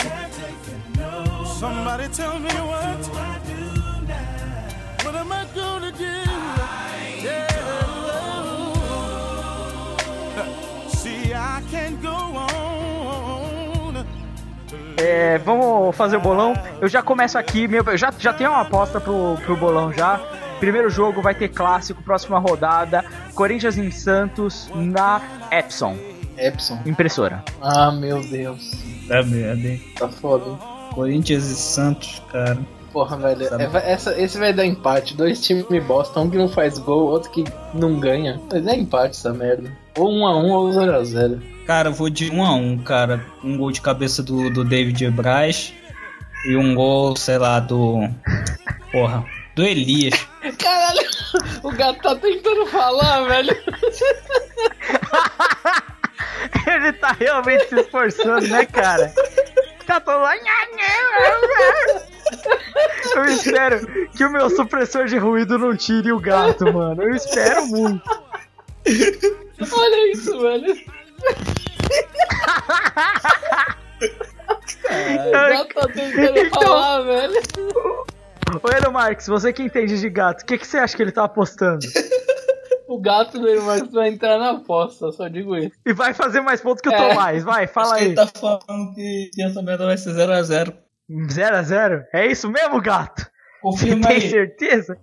[1.60, 3.06] Somebody tell me what
[5.04, 6.51] What am I gonna do?
[14.96, 16.54] É, vamos fazer o bolão.
[16.80, 20.20] Eu já começo aqui, meu, eu já, já tenho uma aposta pro, pro bolão já.
[20.60, 23.04] Primeiro jogo vai ter clássico, próxima rodada.
[23.34, 25.20] Corinthians em Santos na
[25.50, 25.96] Epson.
[26.36, 26.80] Epson.
[26.86, 27.44] Impressora.
[27.60, 28.70] Ah, meu Deus.
[29.08, 29.82] Tá merda, hein?
[29.98, 30.58] Tá foda, hein?
[30.94, 32.58] Corinthians e Santos, cara.
[32.92, 33.48] Porra, velho.
[33.54, 35.16] É, essa, esse vai dar empate.
[35.16, 36.20] Dois times bosta.
[36.20, 38.40] Um que não faz gol, outro que não ganha.
[38.50, 39.72] Mas é empate essa merda.
[39.96, 42.78] Ou 1 a 1 ou 0 a 0 Cara, eu vou de 1 a 1
[42.78, 43.24] cara.
[43.42, 45.72] Um gol de cabeça do, do David Braz
[46.44, 48.00] e um gol, sei lá, do.
[48.90, 49.24] Porra,
[49.54, 50.14] do Elias.
[50.58, 51.08] Caralho,
[51.62, 53.56] o gato tá tentando falar, velho.
[56.66, 59.12] Ele tá realmente se esforçando, né, cara?
[59.86, 60.32] Tá todo lá.
[63.14, 67.02] Eu espero que o meu supressor de ruído não tire o gato, mano.
[67.02, 68.02] Eu espero muito.
[69.72, 70.76] Olha isso, velho.
[75.28, 77.40] O gato tá tentando Então- falar, velho.
[78.62, 81.12] Ô, Elo Marques, você que entende de gato, o que, que você acha que ele
[81.12, 81.86] tá apostando?
[82.88, 85.72] O gato do Marcos vai entrar na aposta, só digo isso.
[85.86, 87.08] E vai fazer mais pontos que o É.
[87.08, 87.42] Tomás.
[87.42, 88.04] Vai, fala aí.
[88.06, 90.74] ele tá falando que, que essa merda vai ser 0x0.
[91.10, 92.04] 0x0?
[92.12, 93.22] É isso mesmo, gato?
[93.22, 93.30] Você
[93.62, 94.30] Confirma tem aí.
[94.30, 94.96] certeza?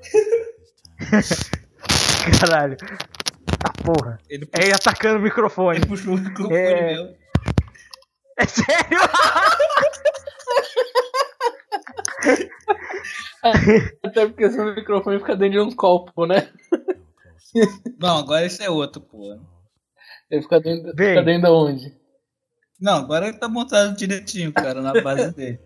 [2.39, 2.77] Caralho.
[2.77, 4.17] Tá porra.
[4.29, 5.77] Ele É ele atacando o microfone.
[5.79, 6.85] Ele puxou o microfone É.
[6.95, 7.15] mesmo.
[8.37, 8.99] É sério?
[14.03, 16.49] Até porque seu microfone fica dentro de um copo, né?
[17.99, 19.37] Não, agora esse é outro, pô.
[20.29, 21.09] Ele fica dentro, Bem.
[21.09, 21.97] fica dentro de onde?
[22.79, 25.59] Não, agora ele tá montado direitinho, cara, na base dele.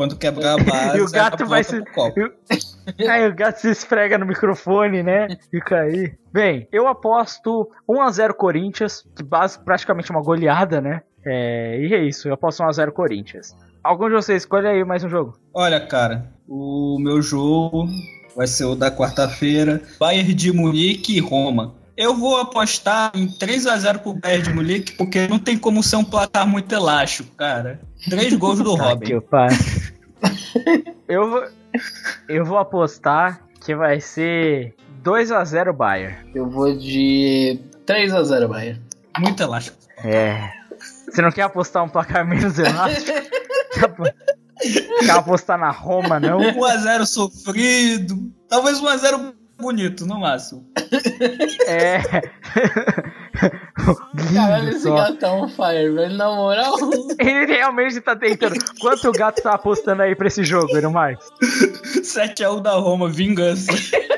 [0.00, 1.76] Quando quebrar a base, E o gato vai se.
[3.06, 5.28] Aí o gato se esfrega no microfone, né?
[5.50, 6.14] Fica aí.
[6.32, 11.02] Bem, eu aposto 1x0 Corinthians, que base, praticamente uma goleada, né?
[11.22, 13.54] É, e é isso, eu aposto 1x0 Corinthians.
[13.84, 15.38] Algum de vocês escolhe aí mais um jogo.
[15.52, 17.86] Olha, cara, o meu jogo
[18.34, 19.82] vai ser o da quarta-feira.
[19.98, 21.74] Bayern de Munique e Roma.
[21.94, 26.04] Eu vou apostar em 3x0 pro Bayern de Munique, porque não tem como ser um
[26.04, 27.78] placar muito elástico, cara.
[28.08, 29.20] Três gols do Tá Robin.
[31.08, 31.44] Eu vou,
[32.28, 36.16] eu vou apostar que vai ser 2x0 Bayern.
[36.34, 38.80] Eu vou de 3x0, Bahia.
[39.18, 39.76] Muito elástico.
[40.04, 40.50] É.
[41.10, 43.18] Você não quer apostar um placar menos elástico?
[45.00, 46.38] quer apostar na Roma, não?
[46.38, 48.32] 1x0 sofrido.
[48.48, 50.66] Talvez 1x0 bonito, no máximo.
[51.66, 52.00] É.
[54.34, 54.94] Caralho, esse só.
[54.94, 56.16] gato tá on fire, velho.
[56.16, 56.74] Na moral.
[57.18, 58.56] Ele realmente tá tentando.
[58.80, 61.26] Quanto o gato tá apostando aí pra esse jogo, Eero Marques?
[62.02, 63.72] 7x1 da Roma, vingança.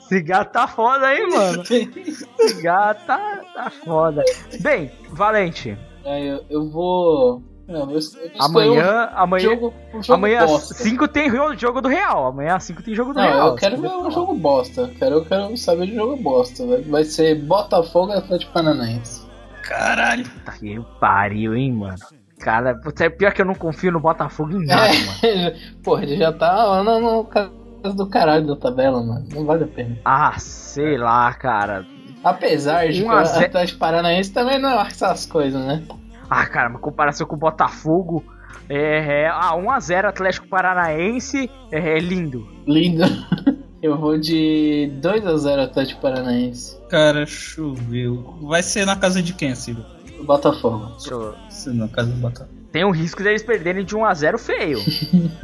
[0.00, 1.62] Esse gato tá foda aí, mano.
[1.62, 4.24] Esse gato tá, tá foda.
[4.60, 7.42] Bem, Valente, Aí eu, eu vou.
[7.70, 8.00] Eu eu
[8.40, 9.10] amanhã.
[9.12, 9.44] um Amanhã.
[9.44, 10.74] jogo, um jogo Amanhã bosta.
[10.74, 12.26] 5 tem jo- jogo do Real.
[12.26, 13.48] Amanhã 5 tem jogo do Não, Real.
[13.48, 14.80] eu quero ver um jogo bosta.
[14.82, 16.66] Eu quero, eu quero saber de jogo bosta.
[16.66, 19.22] Vai, vai ser Botafogo e Atlético Paranaense.
[19.62, 20.24] Caralho.
[20.28, 21.94] Puta que pariu, hein, mano.
[22.40, 25.18] Cara, é pior que eu não confio no Botafogo em nada, mano.
[25.22, 27.50] É, porra, ele já tá lá no, no caso
[27.94, 29.24] do caralho da tabela, mano.
[29.32, 29.96] Não vale a pena.
[30.04, 31.84] Ah, sei lá, cara.
[32.24, 35.82] Apesar de que o Atlético Paranaense também não é essas coisas, né?
[36.30, 38.24] Ah, cara, mas comparação com o Botafogo.
[38.68, 41.50] É, é, ah, 1x0 Atlético Paranaense.
[41.72, 42.46] É, é lindo.
[42.66, 43.02] Lindo.
[43.82, 46.76] Eu vou de 2x0 Atlético Paranaense.
[46.88, 48.36] Cara, choveu.
[48.42, 49.84] Vai ser na casa de quem, Ciro?
[50.22, 50.86] Botafogo.
[50.98, 52.50] Deixa eu- Vai ser na casa do Botafogo.
[52.70, 54.78] Tem o risco deles perderem de 1x0 feio.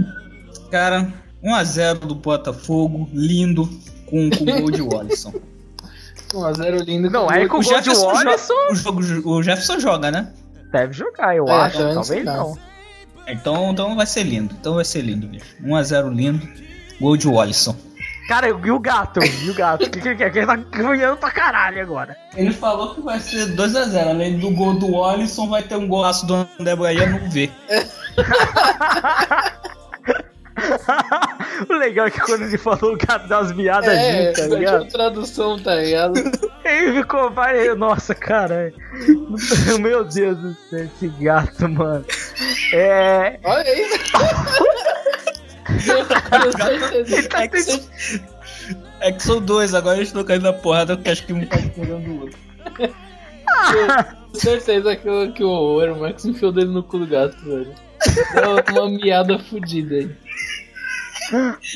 [0.71, 1.11] Cara,
[1.43, 3.67] 1x0 do Botafogo, lindo,
[4.05, 5.33] com, com gol de Wallison.
[6.31, 7.11] 1x0 lindo.
[7.11, 10.33] Não, aí com o gol de Wallison o, jogo, o Jefferson joga, né?
[10.73, 11.79] Deve jogar, eu É, acho.
[11.95, 12.37] Talvez não.
[12.37, 12.59] não.
[13.29, 14.55] Então, então vai ser lindo.
[14.61, 15.47] Então vai ser lindo, bicho.
[15.63, 16.47] 1x0 lindo,
[17.01, 17.75] gol de Wallison.
[18.29, 19.21] Cara, e o gato?
[19.45, 19.85] E o gato?
[19.87, 20.33] O que, que ele quer?
[20.33, 22.17] Que ele tá ganhando pra caralho agora.
[22.37, 24.09] Ele falou que vai ser 2x0.
[24.09, 27.49] Além do gol do Wallison, vai ter um golaço do André Bahia no V.
[31.69, 34.55] o legal é que quando ele falou o gato dá umas miadas É, juntas, tá
[34.57, 34.89] ligado?
[34.89, 36.15] tradução, tá ligado?
[36.67, 38.73] Ele ficou, vai, nossa, cara.
[39.81, 42.05] Meu Deus do céu, esse gato, mano.
[42.73, 43.39] É.
[43.45, 43.87] Olha aí.
[45.87, 48.21] Eu tenho certeza Ele tá é que você-
[49.01, 51.57] É que são dois, agora eles estão caindo na porrada porque acho que um tá
[51.75, 52.39] pegando o outro.
[52.77, 57.37] tenho certeza que, o- que o Aero Max enfiou o dedo no cu do gato,
[57.45, 57.73] velho.
[58.35, 60.11] Deu uma miada fodida aí.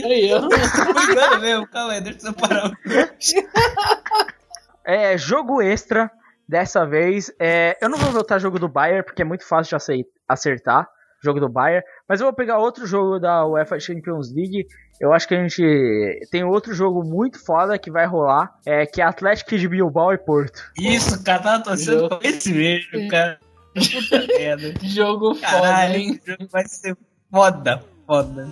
[0.05, 0.49] Aí, ó.
[0.49, 2.70] Cuidado mesmo, calma aí, deixa eu separar.
[4.85, 6.11] É, jogo extra.
[6.49, 10.05] Dessa vez, é, eu não vou voltar jogo do Bayern, porque é muito fácil de
[10.28, 10.89] acertar.
[11.22, 11.85] Jogo do Bayern.
[12.09, 14.66] Mas eu vou pegar outro jogo da UEFA Champions League.
[15.01, 15.62] Eu acho que a gente
[16.31, 18.53] tem outro jogo muito foda que vai rolar.
[18.66, 20.61] É, que é Atlético de Bilbao e Porto.
[20.76, 23.39] Isso, cara, tava torcendo pra esse mesmo, cara.
[23.72, 24.74] Puta merda.
[24.83, 26.18] Jogo foda, Caralho, hein?
[26.20, 26.97] esse jogo vai ser
[27.31, 28.49] foda, foda.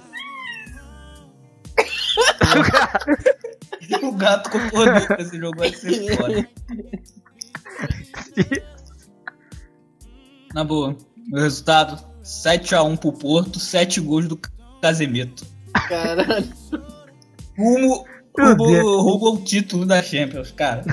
[4.02, 6.48] o gato concordou que esse jogo vai ser foda.
[10.54, 14.38] Na boa, meu resultado: 7x1 pro Porto, 7 gols do
[14.80, 15.30] Casemiro.
[15.88, 16.48] Caralho.
[17.56, 18.04] Rumo,
[18.36, 19.02] Deus.
[19.02, 20.84] rumo ao título da Champions, cara.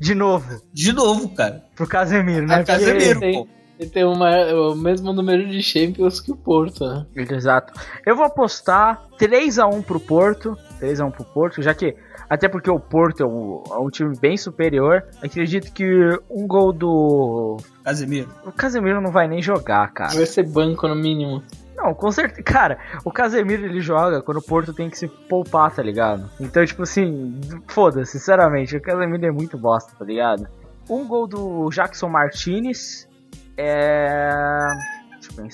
[0.00, 1.64] De novo, De novo, cara.
[1.74, 2.56] pro Casemiro, né?
[2.56, 3.48] A Casemiro, pô.
[3.78, 7.06] Ele tem uma, o mesmo número de Champions que o Porto, né?
[7.14, 7.72] Exato.
[8.06, 10.56] Eu vou apostar 3x1 pro Porto.
[10.80, 11.96] 3x1 pro Porto, já que.
[12.30, 15.04] Até porque o Porto é um, é um time bem superior.
[15.22, 15.84] Acredito que
[16.30, 17.56] um gol do.
[17.82, 18.28] Casemiro.
[18.46, 20.14] O Casemiro não vai nem jogar, cara.
[20.14, 21.42] Vai ser banco no mínimo.
[21.76, 22.42] Não, Não, com certeza.
[22.46, 26.30] Cara, o Casemiro ele joga quando o Porto tem que se poupar, tá ligado?
[26.40, 30.48] Então, tipo assim, foda-se, sinceramente, o Casemiro é muito bosta, tá ligado?
[30.88, 33.08] Um gol do Jackson Martinez.
[33.56, 34.28] É.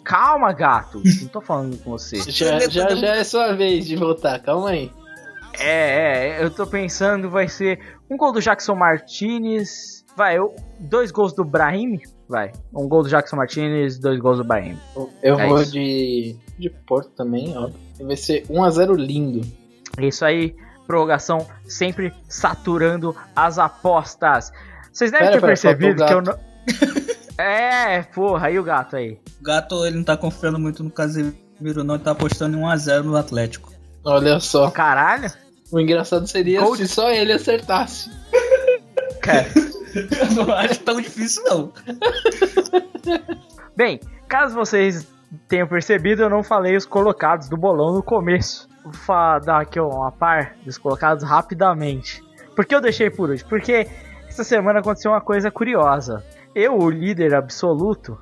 [0.05, 1.01] Calma, gato.
[1.22, 2.16] Não tô falando com você.
[2.31, 4.90] Já, já, já é sua vez de voltar, calma aí.
[5.59, 7.78] É, é, eu tô pensando, vai ser
[8.10, 10.05] um gol do Jackson Martinez.
[10.16, 11.98] Vai, eu- dois gols do Brahim.
[12.28, 14.78] Vai, um gol do Jackson Martinez, dois gols do Brahim.
[15.22, 15.72] Eu É vou isso.
[15.72, 17.70] de, de Porto também, ó.
[18.05, 19.40] Vai ser 1x0 lindo.
[19.98, 20.55] Isso aí,
[20.86, 24.52] prorrogação sempre saturando as apostas.
[24.93, 26.39] Vocês devem Pera, ter pera, percebido que eu não.
[27.41, 29.19] é, porra, aí o gato aí.
[29.41, 33.03] O gato ele não tá confiando muito no Casemiro, não, ele tá apostando em 1x0
[33.03, 33.73] no Atlético.
[34.05, 34.71] Olha só.
[34.71, 35.31] Caralho,
[35.73, 38.11] O engraçado seria se só ele acertasse.
[39.21, 39.47] cara.
[39.95, 41.73] Eu não acho tão difícil, não.
[43.77, 43.99] Bem,
[44.29, 45.07] caso vocês
[45.49, 48.69] tenham percebido, eu não falei os colocados do bolão no começo.
[48.85, 52.23] Vou fa- dar aqui uma par dos colocados rapidamente.
[52.55, 53.45] Por que eu deixei por hoje?
[53.45, 53.89] Porque
[54.29, 56.25] essa semana aconteceu uma coisa curiosa.
[56.55, 58.18] Eu, o líder absoluto,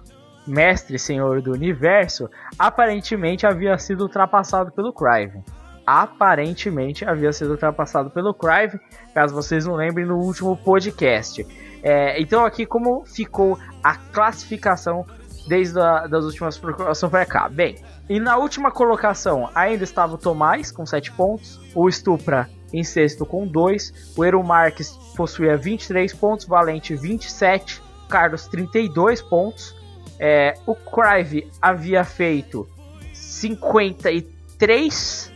[0.46, 2.28] mestre senhor do universo,
[2.58, 5.42] aparentemente havia sido ultrapassado pelo Crive.
[5.86, 8.78] Aparentemente havia sido ultrapassado pelo Crive,
[9.14, 11.46] caso vocês não lembrem no último podcast.
[11.82, 15.06] É, então aqui como ficou a classificação
[15.46, 17.48] desde a, das últimas colocações para cá.
[17.48, 17.76] Bem,
[18.10, 23.24] e na última colocação ainda estava o Tomás com 7 pontos, o Stupra em sexto
[23.24, 29.74] com 2, o Eru Marques possuía 23 pontos, Valente 27, Carlos 32 pontos,
[30.18, 32.66] é, o Crive havia feito
[33.12, 35.32] 53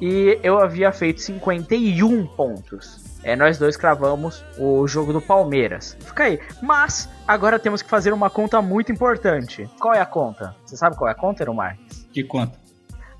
[0.00, 3.02] e eu havia feito 51 pontos.
[3.22, 5.96] É, nós dois cravamos o jogo do Palmeiras.
[6.00, 6.40] Fica aí.
[6.60, 9.70] Mas agora temos que fazer uma conta muito importante.
[9.80, 10.56] Qual é a conta?
[10.64, 12.08] Você sabe qual é a conta, Eru Marques?
[12.12, 12.60] Que conta?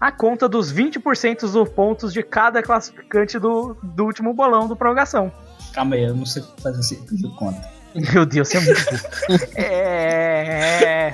[0.00, 5.30] A conta dos 20% dos pontos de cada classificante do, do último bolão do prorrogação.
[5.72, 7.62] Calma aí, eu não sei fazer esse tipo de conta.
[7.94, 9.60] Meu Deus, você é muito pouco.
[9.60, 11.12] é.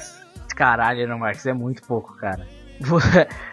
[0.55, 2.47] Caralho, Eru Marques, é muito pouco, cara.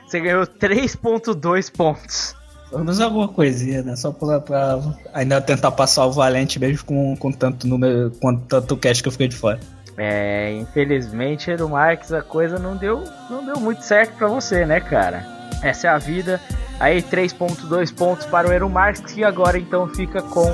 [0.06, 2.35] Você ganhou 3,2 pontos.
[2.69, 3.95] Pelo menos alguma coisinha, né?
[3.95, 4.80] Só pra, pra
[5.14, 9.11] ainda tentar passar o Valente mesmo com, com tanto número, com tanto cash que eu
[9.11, 9.60] fiquei de fora.
[9.97, 14.80] É, infelizmente, Edu Marques, a coisa não deu, não deu muito certo pra você, né,
[14.80, 15.26] cara?
[15.61, 16.41] Essa é a vida.
[16.80, 20.53] Aí 3.2 pontos para o Eru Marques, que agora então fica com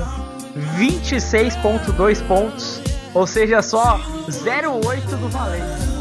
[0.56, 2.80] 26.2 pontos,
[3.14, 3.98] ou seja, só
[4.28, 5.92] 0.8 do Valente.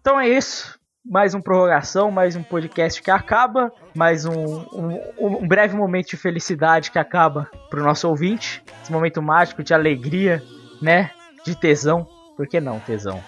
[0.00, 0.78] Então é isso.
[1.04, 4.32] Mais um prorrogação, mais um podcast que acaba, mais um,
[4.72, 8.62] um, um breve momento de felicidade que acaba pro nosso ouvinte.
[8.82, 10.42] Esse momento mágico de alegria,
[10.80, 11.10] né?
[11.44, 12.06] De tesão.
[12.36, 13.22] Por que não tesão?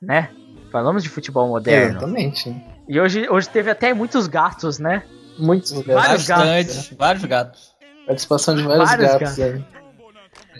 [0.00, 0.30] Né?
[0.70, 1.90] Falamos de futebol moderno.
[1.98, 2.54] Exatamente.
[2.88, 5.02] E hoje, hoje teve até muitos gatos, né?
[5.38, 6.26] Muitos lugares.
[6.26, 7.74] Vários Bastante, vários gatos.
[8.06, 9.36] Participação de vários, Vários gatos.
[9.36, 9.38] gatos.
[9.40, 9.64] aí.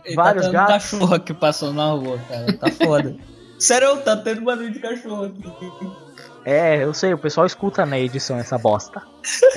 [0.05, 0.73] Ele Vários tá gatos.
[0.75, 2.53] cachorro aqui passando na rua, cara.
[2.53, 3.17] Tá foda.
[3.59, 6.08] Sério, tá tendo barulho de cachorro aqui.
[6.51, 9.03] É, eu sei, o pessoal escuta na edição essa bosta.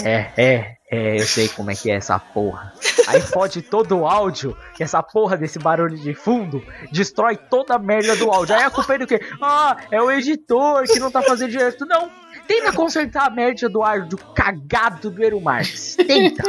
[0.03, 2.73] É, é, é, eu sei como é que é essa porra.
[3.07, 6.61] Aí fode todo o áudio, que essa porra desse barulho de fundo
[6.91, 8.55] destrói toda a merda do áudio.
[8.55, 9.22] Aí a culpa é do quê?
[9.41, 11.85] Ah, é o editor que não tá fazendo direito.
[11.85, 12.11] Não,
[12.45, 15.95] tenta consertar a merda do áudio cagado do Eru Marques.
[15.95, 16.43] Tenta.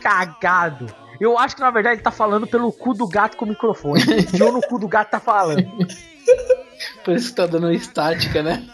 [0.00, 0.86] Cagado.
[1.20, 4.00] Eu acho que na verdade ele tá falando pelo cu do gato com o microfone.
[4.32, 5.70] E eu no cu do gato tá falando.
[7.04, 8.66] Por isso que tá dando estática, né?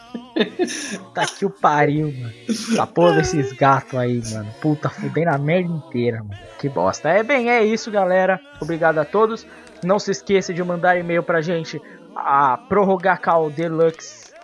[1.15, 2.33] Tá que o pariu, mano.
[2.49, 4.55] Essa porra desses gatos aí, mano.
[4.61, 6.39] Puta, fudendo a merda inteira, mano.
[6.59, 7.09] Que bosta.
[7.09, 8.41] É bem, é isso, galera.
[8.61, 9.47] Obrigado a todos.
[9.83, 11.81] Não se esqueça de mandar e-mail pra gente
[12.15, 12.57] a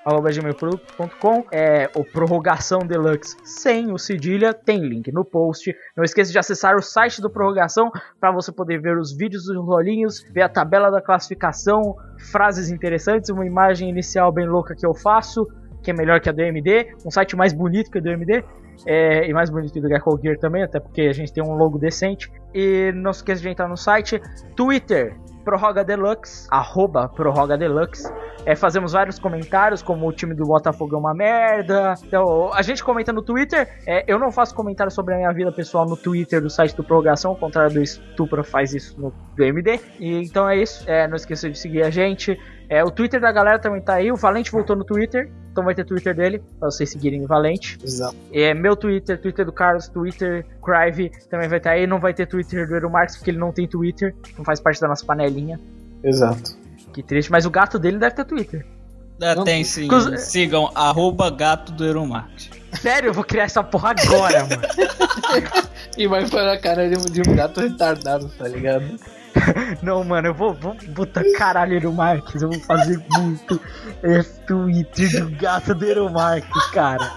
[0.05, 5.75] prorrogacaldeluxe.com é o Prorrogação Deluxe sem o cedilha, tem link no post.
[5.97, 9.57] Não esqueça de acessar o site do Prorrogação para você poder ver os vídeos dos
[9.57, 11.97] rolinhos, ver a tabela da classificação,
[12.31, 15.47] frases interessantes, uma imagem inicial bem louca que eu faço,
[15.83, 18.45] que é melhor que a do MD, um site mais bonito que o do MD.
[18.87, 21.43] é, e mais bonito que o do Gecko Gear também, até porque a gente tem
[21.43, 22.33] um logo decente.
[22.55, 24.21] E não se esqueça de entrar no site.
[24.57, 28.11] Twitter, Prorroga Deluxe, arroba Prorroga Deluxe.
[28.45, 31.95] É, fazemos vários comentários, como o time do Botafogo é uma merda.
[32.05, 33.69] Então, a gente comenta no Twitter.
[33.87, 36.83] É, eu não faço comentário sobre a minha vida pessoal no Twitter do site do
[36.83, 39.81] Prorrogação, ao contrário do Stupra faz isso no do MD.
[40.01, 40.89] E, então é isso.
[40.91, 42.39] É, não esqueça de seguir a gente.
[42.73, 44.11] É, o Twitter da galera também tá aí.
[44.11, 45.31] O Valente voltou no Twitter.
[45.51, 47.79] Então vai ter Twitter dele, pra vocês seguirem o Valente.
[47.85, 48.17] Exato.
[48.33, 51.87] É, meu Twitter, Twitter do Carlos, Twitter Crive também vai estar aí.
[51.87, 54.15] Não vai ter Twitter do Eero Marx, porque ele não tem Twitter.
[54.39, 55.61] Não faz parte da nossa panelinha.
[56.03, 56.57] Exato.
[56.95, 57.31] Que triste.
[57.31, 58.65] Mas o gato dele deve ter Twitter.
[59.21, 59.87] É, Não, tem sim.
[59.87, 62.51] Cus- Sigam arroba gato do Euromarket.
[62.81, 64.63] Sério, eu vou criar essa porra agora, mano.
[65.99, 68.99] E vai pôr a cara de um gato retardado, tá ligado?
[69.83, 72.43] Não, mano, eu vou, vou botar caralho Eero Marques.
[72.43, 73.61] Eu vou fazer muito
[74.03, 77.13] esse Twitter do gato do Marques, cara.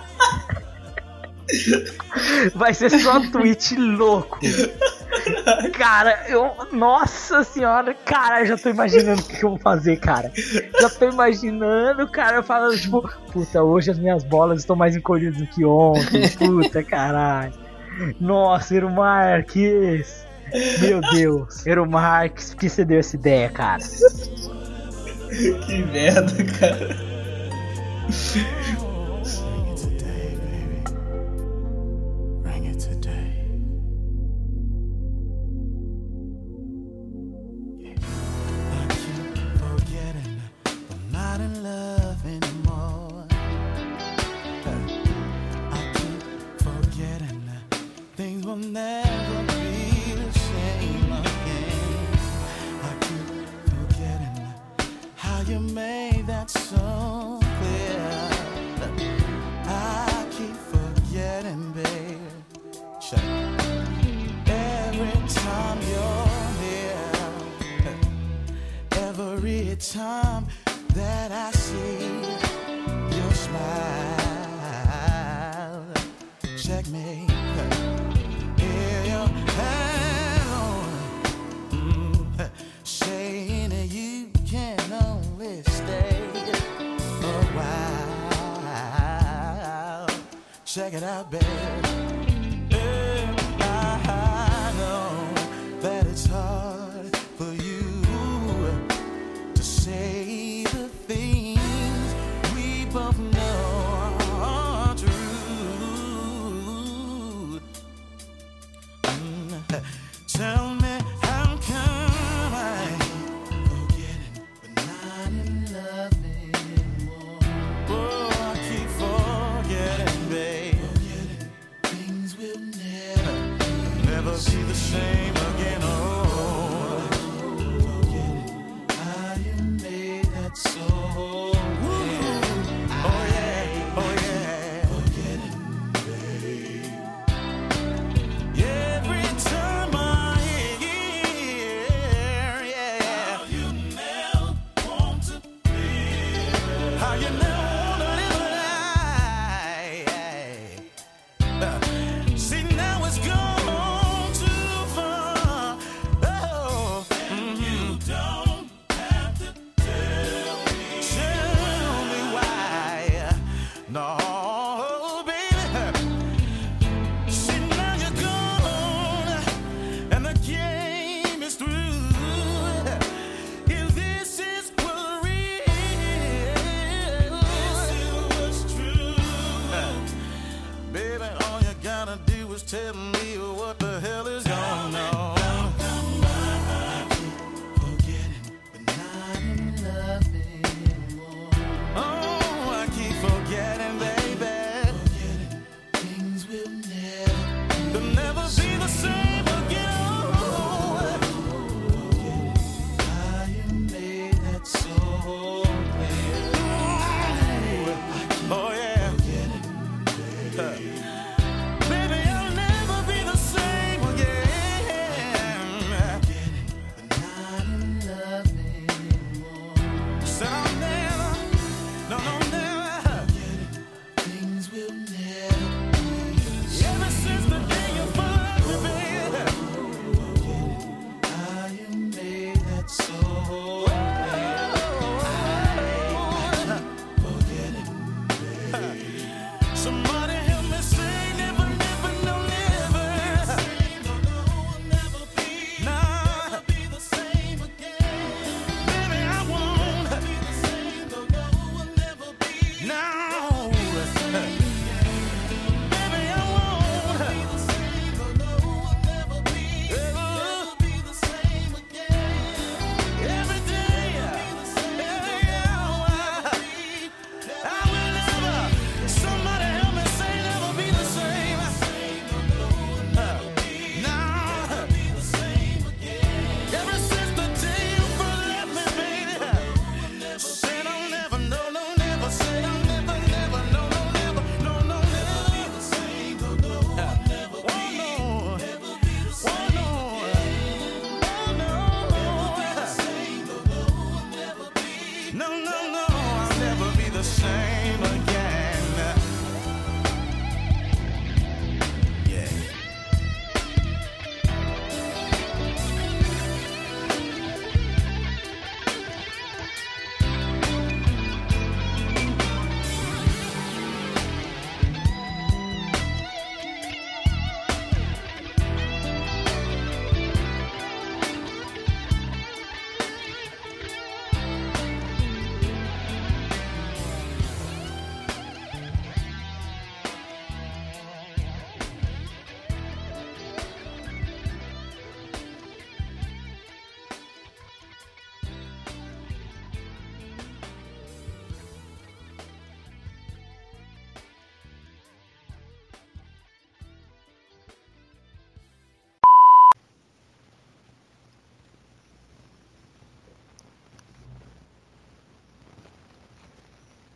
[2.55, 4.39] Vai ser só tweet louco.
[5.77, 6.51] Cara, eu.
[6.71, 10.31] Nossa senhora, cara, eu já tô imaginando o que, que eu vou fazer, cara.
[10.79, 15.47] Já tô imaginando, cara, falando, tipo, puta, hoje as minhas bolas estão mais encolhidas do
[15.47, 16.29] que ontem.
[16.37, 17.53] Puta, caralho.
[18.19, 20.24] Nossa, Eero Marques.
[20.79, 23.83] Meu Deus, Eero Marques, por que você deu essa ideia, cara?
[25.65, 26.95] Que merda, cara.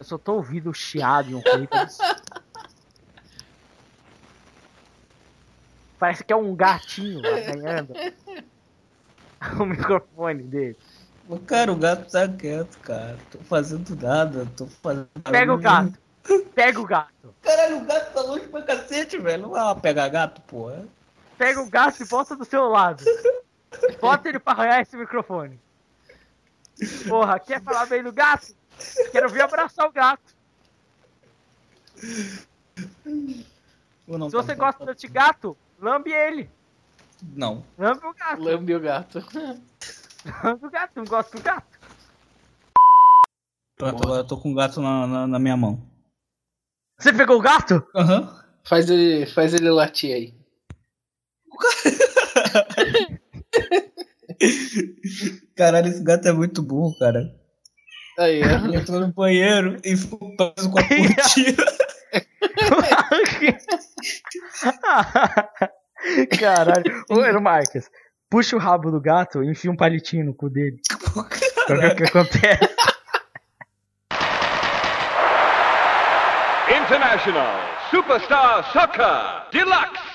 [0.09, 1.41] Só tô ouvindo o chiado e um
[1.71, 2.21] absurdo.
[5.99, 7.93] Parece que é um gatinho arranhando
[9.59, 10.77] o microfone dele.
[11.45, 13.17] Cara, o gato tá quieto, cara.
[13.29, 15.07] Tô fazendo nada, tô fazendo.
[15.29, 15.93] Pega o gato.
[16.55, 17.35] Pega o gato.
[17.43, 19.43] Caralho, o gato tá longe pra cacete, velho.
[19.43, 20.85] Não vai lá pegar gato, porra.
[21.37, 23.03] Pega o gato e bota do seu lado.
[24.01, 25.59] Bota ele pra arranhar esse microfone.
[27.07, 28.57] Porra, quer falar bem do gato?
[29.11, 30.35] Quero vir abraçar o gato.
[34.07, 36.49] Não, Se você tá- gosta desse gato, lambe ele.
[37.35, 37.63] Não.
[37.77, 38.41] Lambe o gato.
[38.41, 39.19] Lambe o gato.
[40.43, 40.91] Lambe o gato.
[40.95, 41.79] Não gosta do gato.
[43.77, 45.81] Pronto, agora eu tô com o gato na, na, na minha mão.
[46.99, 47.85] Você pegou o gato?
[47.95, 48.37] Aham.
[48.63, 50.39] Faz ele, faz ele latir aí.
[55.55, 57.38] Caralho, esse gato é muito burro, cara.
[58.19, 58.65] Aí, ó.
[58.65, 61.65] Ele entrou no banheiro e ficou preso com a cortina.
[66.39, 67.05] Caralho.
[67.09, 67.89] Ô, Ero Marques,
[68.29, 70.81] puxa o rabo do gato e enfia um palitinho no cu dele.
[71.65, 72.75] Pra ver o que acontece.
[76.69, 77.59] International
[77.89, 80.08] Superstar Soccer Deluxe.